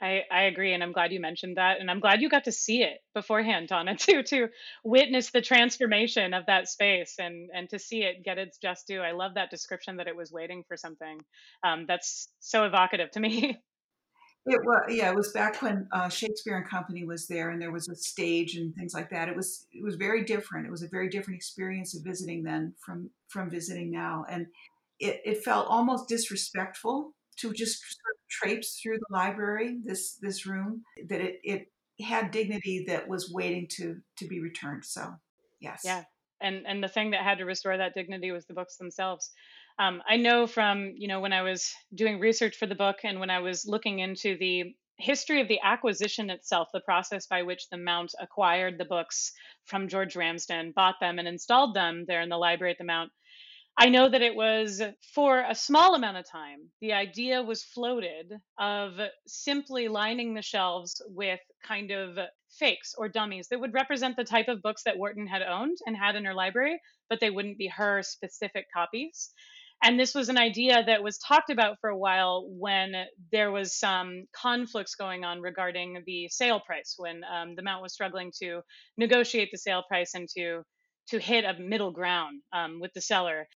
[0.00, 2.52] I, I agree, and I'm glad you mentioned that, and I'm glad you got to
[2.52, 4.48] see it beforehand, Donna, too, to
[4.84, 9.00] witness the transformation of that space and and to see it get its just due.
[9.00, 11.20] I love that description that it was waiting for something.
[11.64, 13.58] Um, that's so evocative to me.
[14.46, 17.72] It was yeah, it was back when uh, Shakespeare and Company was there, and there
[17.72, 19.28] was a stage and things like that.
[19.28, 20.66] It was it was very different.
[20.66, 24.46] It was a very different experience of visiting then from from visiting now, and
[25.00, 30.46] it, it felt almost disrespectful to just sort of traipse through the library this this
[30.46, 31.66] room that it it
[32.00, 34.84] had dignity that was waiting to to be returned.
[34.84, 35.14] So
[35.60, 36.04] yes, yeah,
[36.40, 39.30] and and the thing that had to restore that dignity was the books themselves.
[39.78, 43.20] Um, I know from you know when I was doing research for the book and
[43.20, 47.68] when I was looking into the history of the acquisition itself, the process by which
[47.70, 49.32] the Mount acquired the books
[49.64, 53.12] from George Ramsden, bought them, and installed them there in the library at the Mount.
[53.80, 54.82] I know that it was
[55.14, 56.68] for a small amount of time.
[56.80, 58.94] The idea was floated of
[59.28, 62.18] simply lining the shelves with kind of
[62.58, 65.96] fakes or dummies that would represent the type of books that Wharton had owned and
[65.96, 69.30] had in her library, but they wouldn't be her specific copies.
[69.84, 72.94] And this was an idea that was talked about for a while when
[73.30, 77.92] there was some conflicts going on regarding the sale price, when um, the Mount was
[77.92, 78.60] struggling to
[78.96, 80.62] negotiate the sale price and to
[81.10, 83.48] to hit a middle ground um, with the seller.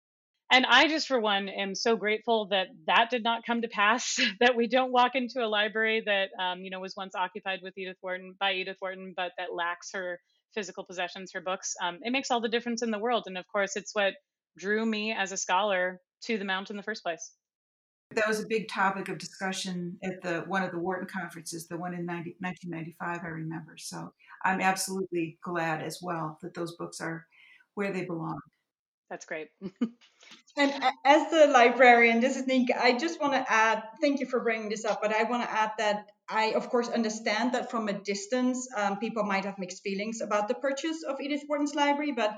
[0.52, 4.20] And I just, for one, am so grateful that that did not come to pass.
[4.42, 7.78] that we don't walk into a library that um, you know was once occupied with
[7.78, 10.20] Edith Wharton by Edith Wharton, but that lacks her
[10.54, 11.74] physical possessions, her books.
[11.82, 13.24] Um, it makes all the difference in the world.
[13.28, 14.14] And of course, it's what
[14.58, 17.32] drew me as a scholar to the Mount in the first place.
[18.14, 21.78] That was a big topic of discussion at the one of the Wharton conferences, the
[21.78, 23.76] one in 90, 1995, I remember.
[23.78, 24.12] So
[24.44, 27.26] I'm absolutely glad as well that those books are
[27.76, 28.42] where they belong.
[29.12, 29.50] That's great.
[30.58, 34.40] and as the librarian, this is Ninka, I just want to add, thank you for
[34.40, 37.90] bringing this up, but I want to add that I, of course, understand that from
[37.90, 42.14] a distance, um, people might have mixed feelings about the purchase of Edith Wharton's library,
[42.14, 42.38] but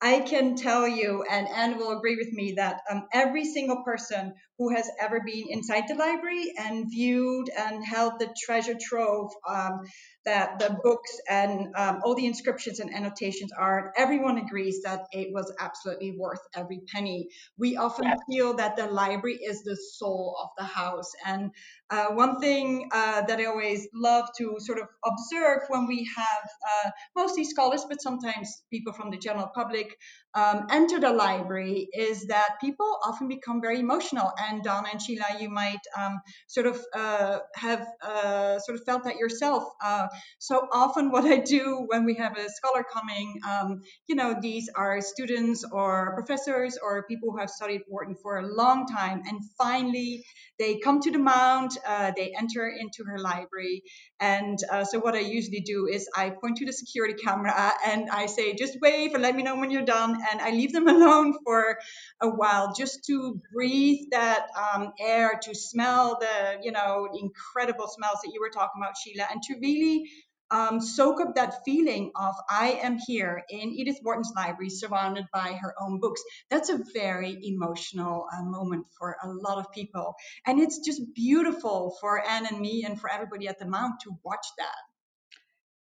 [0.00, 4.32] I can tell you, and Anne will agree with me, that um, every single person
[4.58, 9.80] who has ever been inside the library and viewed and held the treasure trove um,
[10.24, 15.28] that the books and um, all the inscriptions and annotations are, everyone agrees that it
[15.32, 17.28] was absolutely worth every penny.
[17.58, 18.14] We often yeah.
[18.30, 21.10] feel that the library is the soul of the house.
[21.26, 21.50] And
[21.90, 26.48] uh, one thing uh, that I always love to sort of observe when we have
[26.86, 29.96] uh, mostly scholars, but sometimes people from the general public
[30.34, 34.32] um, enter the library is that people often become very emotional.
[34.38, 39.04] And Donna and Sheila, you might um, sort of uh, have uh, sort of felt
[39.04, 39.64] that yourself.
[39.84, 40.08] Uh,
[40.38, 44.68] so often, what I do when we have a scholar coming, um, you know, these
[44.74, 49.40] are students or professors or people who have studied Wharton for a long time, and
[49.56, 50.24] finally
[50.58, 53.82] they come to the Mount, uh, they enter into her library,
[54.20, 58.08] and uh, so what I usually do is I point to the security camera and
[58.10, 60.88] I say, just wave and let me know when you're done, and I leave them
[60.96, 61.78] alone for
[62.20, 68.18] a while just to breathe that um, air, to smell the, you know, incredible smells
[68.24, 70.10] that you were talking about, Sheila, and to really
[70.50, 75.58] um, soak up that feeling of I am here in Edith Wharton's library, surrounded by
[75.60, 76.22] her own books.
[76.50, 80.14] That's a very emotional uh, moment for a lot of people,
[80.46, 84.12] and it's just beautiful for Anne and me and for everybody at the Mount to
[84.22, 84.93] watch that.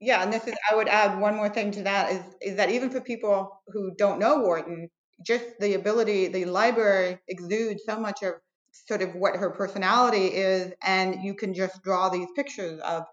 [0.01, 2.69] Yeah, and this is I would add one more thing to that is is that
[2.71, 4.89] even for people who don't know Wharton,
[5.25, 8.35] just the ability, the library exudes so much of
[8.71, 13.03] sort of what her personality is, and you can just draw these pictures of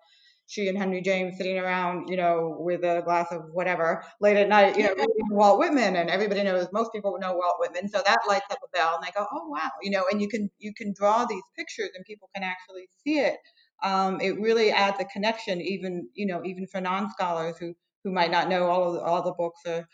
[0.49, 4.49] she and Henry James sitting around, you know, with a glass of whatever late at
[4.49, 8.01] night, you know, reading Walt Whitman, and everybody knows most people know Walt Whitman, so
[8.07, 10.49] that lights up a bell, and they go, oh wow, you know, and you can
[10.59, 13.39] you can draw these pictures, and people can actually see it.
[13.83, 17.75] Um, it really adds a connection, even you know, even for non-scholars who
[18.05, 19.87] who might not know all of the, all the books or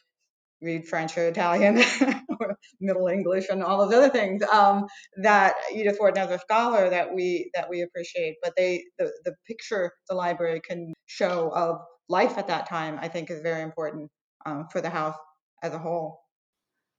[0.62, 1.78] read French or Italian
[2.40, 4.86] or Middle English and all those other things um,
[5.22, 8.36] that Edith Wharton as a scholar that we that we appreciate.
[8.42, 13.08] But they the, the picture the library can show of life at that time, I
[13.08, 14.10] think, is very important
[14.46, 15.16] um, for the house
[15.62, 16.20] as a whole.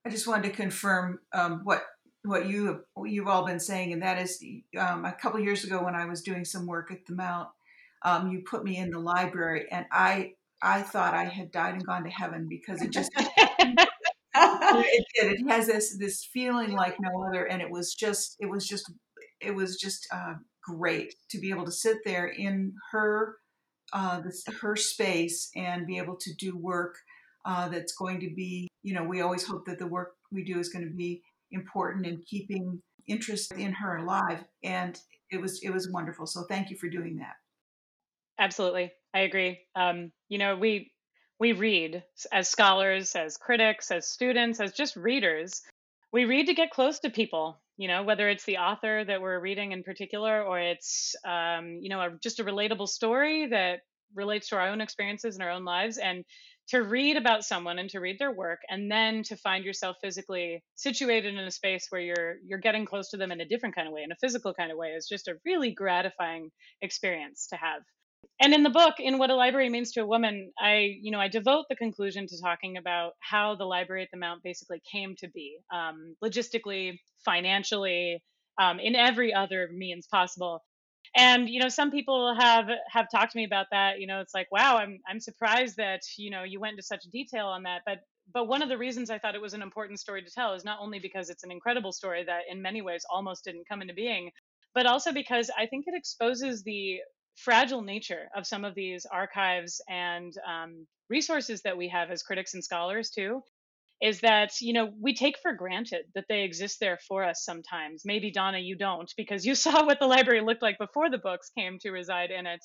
[0.06, 1.84] I just wanted to confirm um, what
[2.24, 4.44] what you you've all been saying, and that is
[4.80, 7.50] um, a couple years ago when I was doing some work at the Mount,
[8.04, 11.86] um, you put me in the library, and I I thought I had died and
[11.86, 15.32] gone to heaven because it just it did.
[15.34, 18.92] It has this this feeling like no other, and it was just it was just
[19.42, 23.36] it was just uh, great to be able to sit there in her
[23.92, 26.96] uh, this, her space and be able to do work
[27.46, 30.60] uh, that's going to be you know we always hope that the work we do
[30.60, 31.22] is going to be
[31.54, 35.00] important in keeping interest in her alive and
[35.32, 37.36] it was it was wonderful so thank you for doing that
[38.40, 40.92] absolutely i agree um, you know we
[41.44, 45.62] we read as scholars, as critics, as students, as just readers.
[46.14, 49.42] We read to get close to people, you know, whether it's the author that we're
[49.42, 53.80] reading in particular or it's, um, you know, a, just a relatable story that
[54.16, 55.98] relates to our own experiences and our own lives.
[55.98, 56.24] And
[56.70, 60.64] to read about someone and to read their work and then to find yourself physically
[60.76, 63.88] situated in a space where you're you're getting close to them in a different kind
[63.88, 66.50] of way in a physical kind of way is just a really gratifying
[66.82, 67.82] experience to have.
[68.42, 71.20] And in the book in what a library means to a woman i you know
[71.20, 75.16] i devote the conclusion to talking about how the library at the mount basically came
[75.18, 78.24] to be um, logistically financially
[78.62, 80.62] um, in every other means possible
[81.16, 84.34] and you know some people have have talked to me about that you know it's
[84.34, 87.82] like wow i'm i'm surprised that you know you went into such detail on that.
[87.86, 88.00] But
[88.34, 90.64] but one of the reasons i thought it was an important story to tell is
[90.64, 93.94] not only because it's an incredible story that in many ways almost didn't come into
[93.94, 94.32] being
[94.74, 97.00] but also because i think it exposes the
[97.36, 102.54] fragile nature of some of these archives and um, resources that we have as critics
[102.54, 103.42] and scholars too
[104.04, 108.04] is that you know we take for granted that they exist there for us sometimes.
[108.06, 111.50] Maybe donna you don't because you saw what the library looked like before the books
[111.58, 112.60] came to reside in it.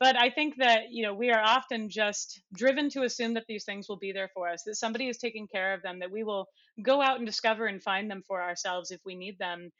[0.00, 3.64] But i think that you know we are often just driven to assume that these
[3.64, 6.24] things will be there for us that somebody is taking care of them that we
[6.24, 6.46] will
[6.82, 9.70] go out and discover and find them for ourselves if we need them.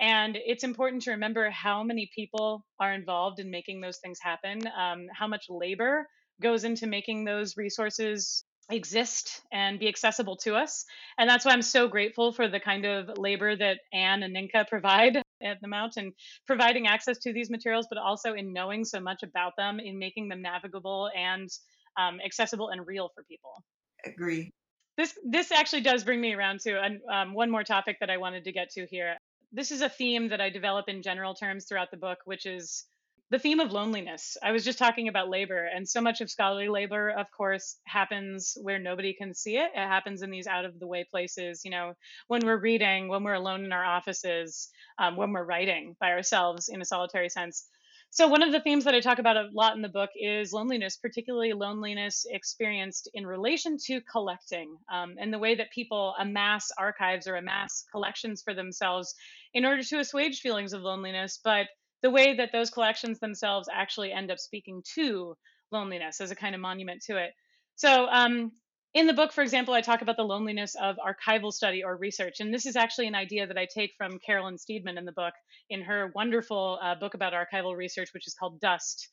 [0.00, 4.60] And it's important to remember how many people are involved in making those things happen,
[4.78, 6.06] um, how much labor
[6.42, 10.84] goes into making those resources exist and be accessible to us.
[11.18, 14.66] And that's why I'm so grateful for the kind of labor that Anne and Ninka
[14.68, 16.12] provide at the Mount and
[16.46, 20.28] providing access to these materials, but also in knowing so much about them, in making
[20.28, 21.48] them navigable and
[21.96, 23.62] um, accessible and real for people.
[24.04, 24.50] Agree.
[24.96, 26.80] This this actually does bring me around to
[27.12, 29.16] um, one more topic that I wanted to get to here
[29.52, 32.84] this is a theme that I develop in general terms throughout the book, which is
[33.30, 34.36] the theme of loneliness.
[34.42, 38.56] I was just talking about labor, and so much of scholarly labor, of course, happens
[38.60, 39.70] where nobody can see it.
[39.74, 41.94] It happens in these out of the way places, you know,
[42.28, 44.68] when we're reading, when we're alone in our offices,
[44.98, 47.68] um, when we're writing by ourselves in a solitary sense.
[48.10, 50.52] So, one of the themes that I talk about a lot in the book is
[50.52, 56.70] loneliness, particularly loneliness experienced in relation to collecting um, and the way that people amass
[56.78, 59.16] archives or amass collections for themselves
[59.52, 61.66] in order to assuage feelings of loneliness, but
[62.02, 65.36] the way that those collections themselves actually end up speaking to
[65.72, 67.32] loneliness as a kind of monument to it.
[67.76, 68.52] So, um,
[68.94, 72.40] in the book, for example, I talk about the loneliness of archival study or research.
[72.40, 75.34] And this is actually an idea that I take from Carolyn Steedman in the book,
[75.68, 79.10] in her wonderful uh, book about archival research, which is called Dust.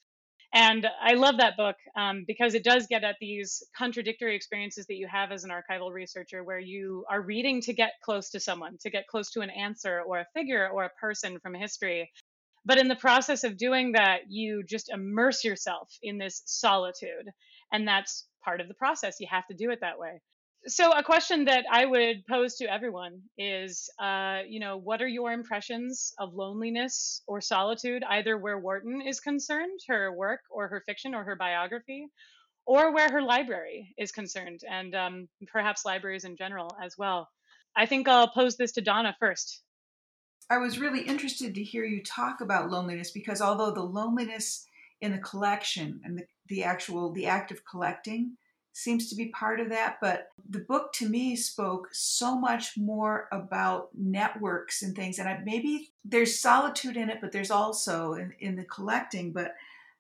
[0.53, 4.95] And I love that book um, because it does get at these contradictory experiences that
[4.95, 8.77] you have as an archival researcher, where you are reading to get close to someone,
[8.81, 12.09] to get close to an answer or a figure or a person from history.
[12.65, 17.29] But in the process of doing that, you just immerse yourself in this solitude.
[17.71, 19.19] And that's part of the process.
[19.19, 20.21] You have to do it that way.
[20.65, 25.07] So, a question that I would pose to everyone is, uh, you know, what are
[25.07, 30.81] your impressions of loneliness or solitude, either where Wharton is concerned, her work or her
[30.85, 32.07] fiction or her biography,
[32.65, 37.29] or where her library is concerned, and um, perhaps libraries in general as well.
[37.75, 39.61] I think I'll pose this to Donna first.
[40.49, 44.65] I was really interested to hear you talk about loneliness because although the loneliness
[45.01, 48.37] in the collection and the, the actual the act of collecting
[48.75, 53.27] seems to be part of that but the book to me spoke so much more
[53.31, 58.33] about networks and things and I, maybe there's solitude in it but there's also in,
[58.39, 59.53] in the collecting but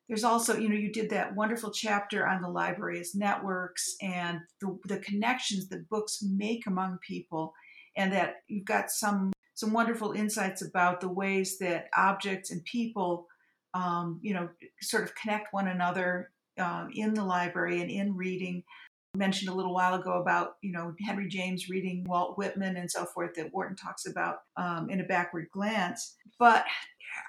[0.07, 4.41] there's also, you know, you did that wonderful chapter on the library as networks and
[4.59, 7.53] the, the connections that books make among people,
[7.95, 9.31] and that you've got some
[9.63, 13.27] some wonderful insights about the ways that objects and people,
[13.73, 14.49] um, you know,
[14.81, 18.61] sort of connect one another um, in the library and in reading.
[19.15, 22.91] I mentioned a little while ago about you know Henry James reading Walt Whitman and
[22.91, 26.17] so forth that Wharton talks about um, in a backward glance.
[26.37, 26.65] But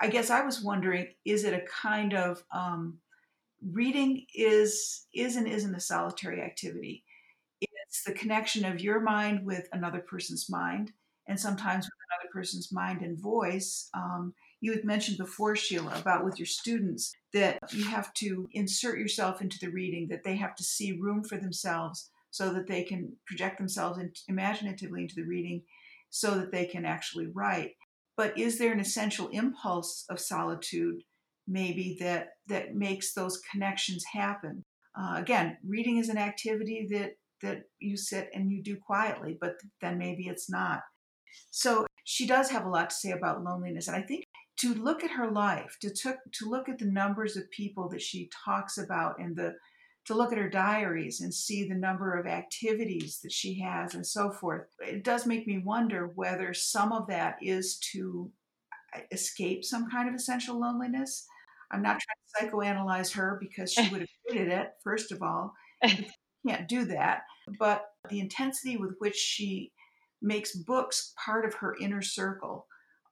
[0.01, 2.99] I guess I was wondering, is it a kind of um,
[3.71, 7.05] reading is is and isn't a solitary activity?
[7.61, 10.91] It's the connection of your mind with another person's mind,
[11.27, 13.89] and sometimes with another person's mind and voice.
[13.95, 18.99] Um, you had mentioned before, Sheila, about with your students that you have to insert
[18.99, 22.83] yourself into the reading, that they have to see room for themselves so that they
[22.83, 25.63] can project themselves in, imaginatively into the reading
[26.11, 27.73] so that they can actually write
[28.17, 31.03] but is there an essential impulse of solitude
[31.47, 34.63] maybe that that makes those connections happen
[34.99, 37.13] uh, again reading is an activity that
[37.43, 40.81] that you sit and you do quietly but then maybe it's not
[41.51, 44.25] so she does have a lot to say about loneliness and i think
[44.57, 48.03] to look at her life to took, to look at the numbers of people that
[48.03, 49.55] she talks about and the
[50.05, 54.07] to look at her diaries and see the number of activities that she has and
[54.07, 54.67] so forth.
[54.81, 58.31] It does make me wonder whether some of that is to
[58.95, 61.27] uh, escape some kind of essential loneliness.
[61.71, 65.55] I'm not trying to psychoanalyze her because she would have hated it, first of all.
[65.83, 66.05] You
[66.47, 67.23] can't do that.
[67.59, 69.73] But the intensity with which she
[70.25, 72.67] makes books part of her inner circle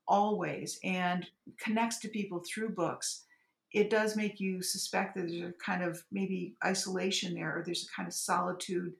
[0.09, 1.27] always and
[1.61, 3.25] connects to people through books
[3.73, 7.89] it does make you suspect that there's a kind of maybe isolation there or there's
[7.89, 8.93] a kind of solitude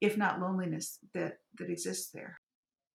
[0.00, 2.38] if not loneliness that that exists there.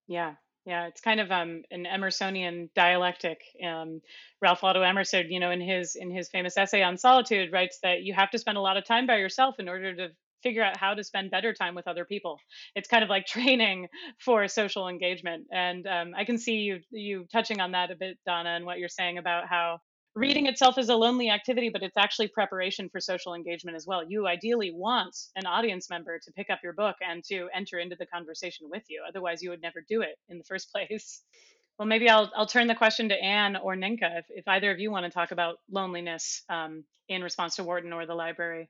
[0.06, 0.34] Yeah
[0.64, 4.00] yeah it's kind of um, an emersonian dialectic um,
[4.40, 8.02] ralph waldo emerson you know in his in his famous essay on solitude writes that
[8.02, 10.08] you have to spend a lot of time by yourself in order to
[10.42, 12.38] figure out how to spend better time with other people
[12.74, 13.88] it's kind of like training
[14.18, 18.18] for social engagement and um, i can see you you touching on that a bit
[18.26, 19.78] donna and what you're saying about how
[20.14, 24.04] reading itself is a lonely activity, but it's actually preparation for social engagement as well.
[24.06, 27.96] You ideally want an audience member to pick up your book and to enter into
[27.96, 29.02] the conversation with you.
[29.08, 31.22] Otherwise, you would never do it in the first place.
[31.78, 34.78] Well, maybe I'll, I'll turn the question to Anne or Ninka if, if either of
[34.78, 38.68] you want to talk about loneliness um, in response to Wharton or the library.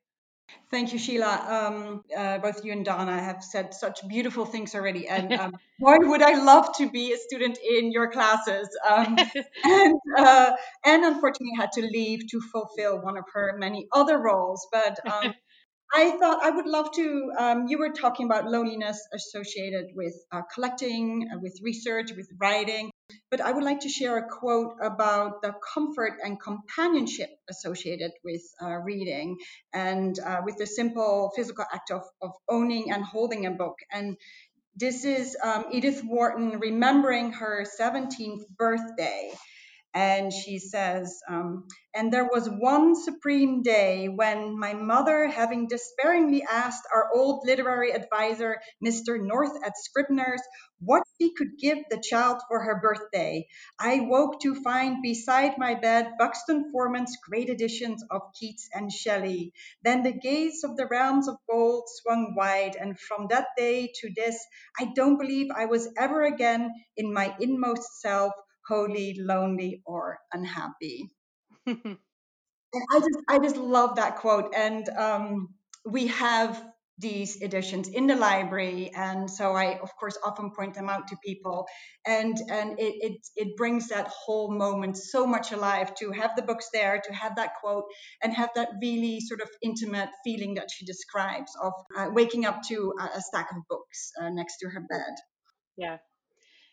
[0.71, 1.45] Thank you, Sheila.
[1.49, 5.97] Um, uh, both you and Donna have said such beautiful things already, and um, boy,
[6.01, 8.69] would I love to be a student in your classes.
[8.89, 9.19] Um,
[9.65, 10.53] and uh,
[10.85, 15.35] Anne unfortunately had to leave to fulfill one of her many other roles, but um,
[15.95, 17.33] I thought I would love to.
[17.37, 22.91] Um, you were talking about loneliness associated with uh, collecting, uh, with research, with writing,
[23.31, 28.41] but I would like to share a quote about the comfort and companionship associated with
[28.63, 29.37] uh, reading
[29.75, 33.77] and uh, with the simple physical act of, of owning and holding a book.
[33.93, 34.17] And
[34.75, 39.31] this is um, Edith Wharton remembering her 17th birthday
[39.95, 46.45] and she says, um, And there was one supreme day when my mother, having despairingly
[46.51, 49.23] asked our old literary advisor, Mr.
[49.23, 50.43] North at Scribner's,
[50.81, 53.47] what she could give the child for her birthday,
[53.79, 59.53] I woke to find beside my bed Buxton Forman's great editions of Keats and Shelley.
[59.83, 64.11] Then the gates of the realms of gold swung wide, and from that day to
[64.17, 64.45] this,
[64.81, 68.33] I don't believe I was ever again in my inmost self
[68.67, 71.11] wholly lonely or unhappy.
[71.67, 71.99] and
[72.93, 74.55] I just I just love that quote.
[74.57, 75.55] And um,
[75.85, 76.63] we have
[76.99, 81.17] these editions in the library and so i of course often point them out to
[81.25, 81.67] people
[82.07, 86.43] and and it, it it brings that whole moment so much alive to have the
[86.43, 87.85] books there to have that quote
[88.23, 92.61] and have that really sort of intimate feeling that she describes of uh, waking up
[92.63, 95.15] to a, a, stack of books uh, next to her bed
[95.77, 95.97] yeah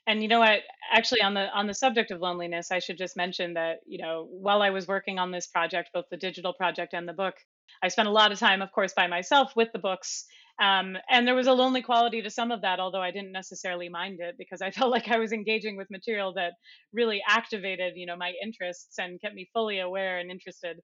[0.09, 0.61] and you know what?
[0.91, 4.27] Actually on the on the subject of loneliness i should just mention that you know
[4.31, 7.35] while i was working on this project both the digital project and the book
[7.83, 10.25] i spent a lot of time of course by myself with the books.
[10.61, 13.87] Um, and there was a lonely quality to some of that although i didn't necessarily
[13.87, 16.53] mind it because i felt like i was engaging with material that
[16.91, 20.79] really activated you know my interests and kept me fully aware and interested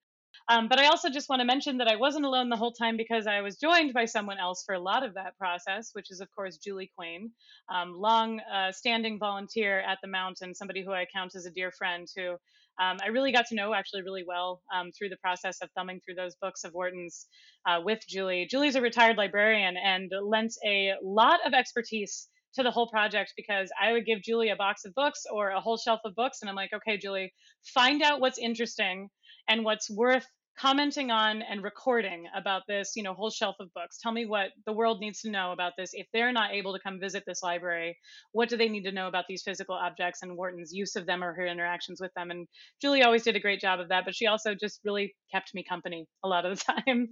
[0.50, 2.98] um, but I also just want to mention that I wasn't alone the whole time
[2.98, 6.22] because I was joined by someone else for a lot of that process, which is,
[6.22, 7.32] of course, Julie Quain,
[7.74, 11.72] um, long uh, standing volunteer at the Mountain, somebody who I count as a dear
[11.72, 12.38] friend who
[12.78, 16.02] um, I really got to know actually really well um, through the process of thumbing
[16.04, 17.26] through those books of Wharton's
[17.66, 18.48] uh, with Julie.
[18.50, 23.70] Julie's a retired librarian and lent a lot of expertise to the whole project because
[23.82, 26.50] I would give Julie a box of books or a whole shelf of books, and
[26.50, 27.34] I'm like, okay, Julie,
[27.64, 29.10] find out what's interesting
[29.48, 30.26] and what's worth
[30.58, 33.98] commenting on and recording about this, you know, whole shelf of books.
[34.02, 35.92] Tell me what the world needs to know about this.
[35.94, 37.98] If they're not able to come visit this library,
[38.32, 41.24] what do they need to know about these physical objects and Wharton's use of them
[41.24, 42.32] or her interactions with them?
[42.32, 42.48] And
[42.82, 45.66] Julie always did a great job of that, but she also just really kept me
[45.68, 47.10] company a lot of the time.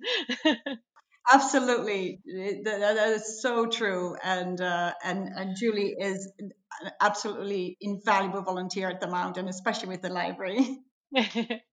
[1.31, 2.19] Absolutely,
[2.65, 6.51] that is so true, and uh, and and Julie is an
[6.99, 10.79] absolutely invaluable volunteer at the mount and especially with the library.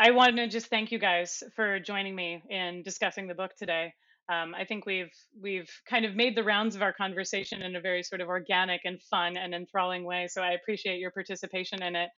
[0.00, 3.92] I want to just thank you guys for joining me in discussing the book today.
[4.32, 5.10] Um, I think we've
[5.42, 8.82] we've kind of made the rounds of our conversation in a very sort of organic
[8.84, 10.28] and fun and enthralling way.
[10.30, 12.10] So I appreciate your participation in it.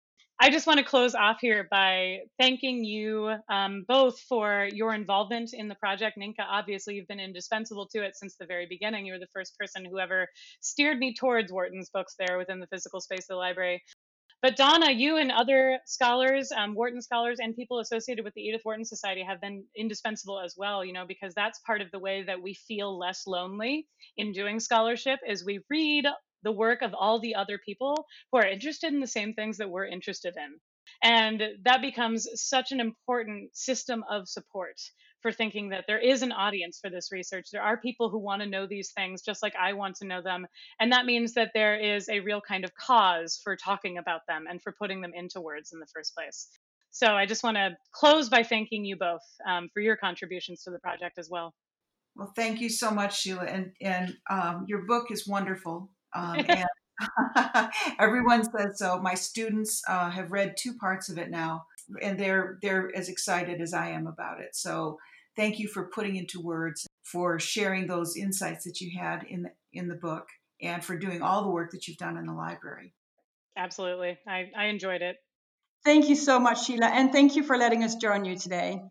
[0.42, 5.50] I just want to close off here by thanking you um, both for your involvement
[5.54, 6.18] in the project.
[6.18, 9.06] Ninka, obviously, you've been indispensable to it since the very beginning.
[9.06, 10.26] You were the first person who ever
[10.60, 13.82] steered me towards Wharton's books there within the physical space of the library.
[14.42, 18.62] But Donna, you and other scholars, um, Wharton scholars, and people associated with the Edith
[18.64, 20.84] Wharton Society have been indispensable as well.
[20.84, 23.86] You know, because that's part of the way that we feel less lonely
[24.16, 26.06] in doing scholarship is we read
[26.42, 29.68] the work of all the other people who are interested in the same things that
[29.68, 30.58] we're interested in.
[31.02, 34.80] And that becomes such an important system of support
[35.22, 37.48] for thinking that there is an audience for this research.
[37.52, 40.22] There are people who want to know these things just like I want to know
[40.22, 40.46] them.
[40.80, 44.46] And that means that there is a real kind of cause for talking about them
[44.48, 46.48] and for putting them into words in the first place.
[46.90, 50.70] So I just want to close by thanking you both um, for your contributions to
[50.70, 51.54] the project as well.
[52.16, 53.44] Well, thank you so much, Sheila.
[53.44, 55.90] And, and um, your book is wonderful.
[56.14, 56.66] Um, and
[57.98, 58.98] everyone says so.
[59.00, 61.64] My students uh, have read two parts of it now,
[62.02, 64.54] and they're they're as excited as I am about it.
[64.54, 64.98] So
[65.40, 69.50] thank you for putting into words, for sharing those insights that you had in the,
[69.72, 70.28] in the book,
[70.60, 72.92] and for doing all the work that you've done in the library.
[73.56, 74.18] Absolutely.
[74.28, 75.16] I, I enjoyed it.
[75.82, 78.82] Thank you so much, Sheila, and thank you for letting us join you today.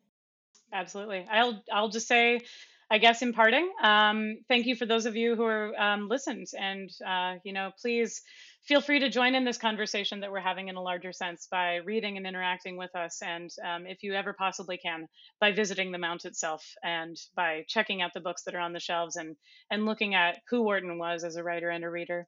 [0.74, 1.28] Absolutely.
[1.32, 2.42] I'll I'll just say
[2.90, 6.48] I guess in parting, um, thank you for those of you who are um, listened,
[6.60, 8.22] and uh, you know, please
[8.64, 11.78] feel free to join in this conversation that we're having in a larger sense by
[11.78, 15.08] reading and interacting with us, and um, if you ever possibly can,
[15.40, 18.80] by visiting the Mount itself and by checking out the books that are on the
[18.80, 19.36] shelves and
[19.70, 22.28] and looking at who Wharton was as a writer and a reader.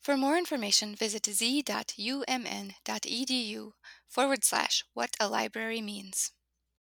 [0.00, 1.72] For more information, visit z.umn.edu
[4.06, 6.32] forward slash what a library means.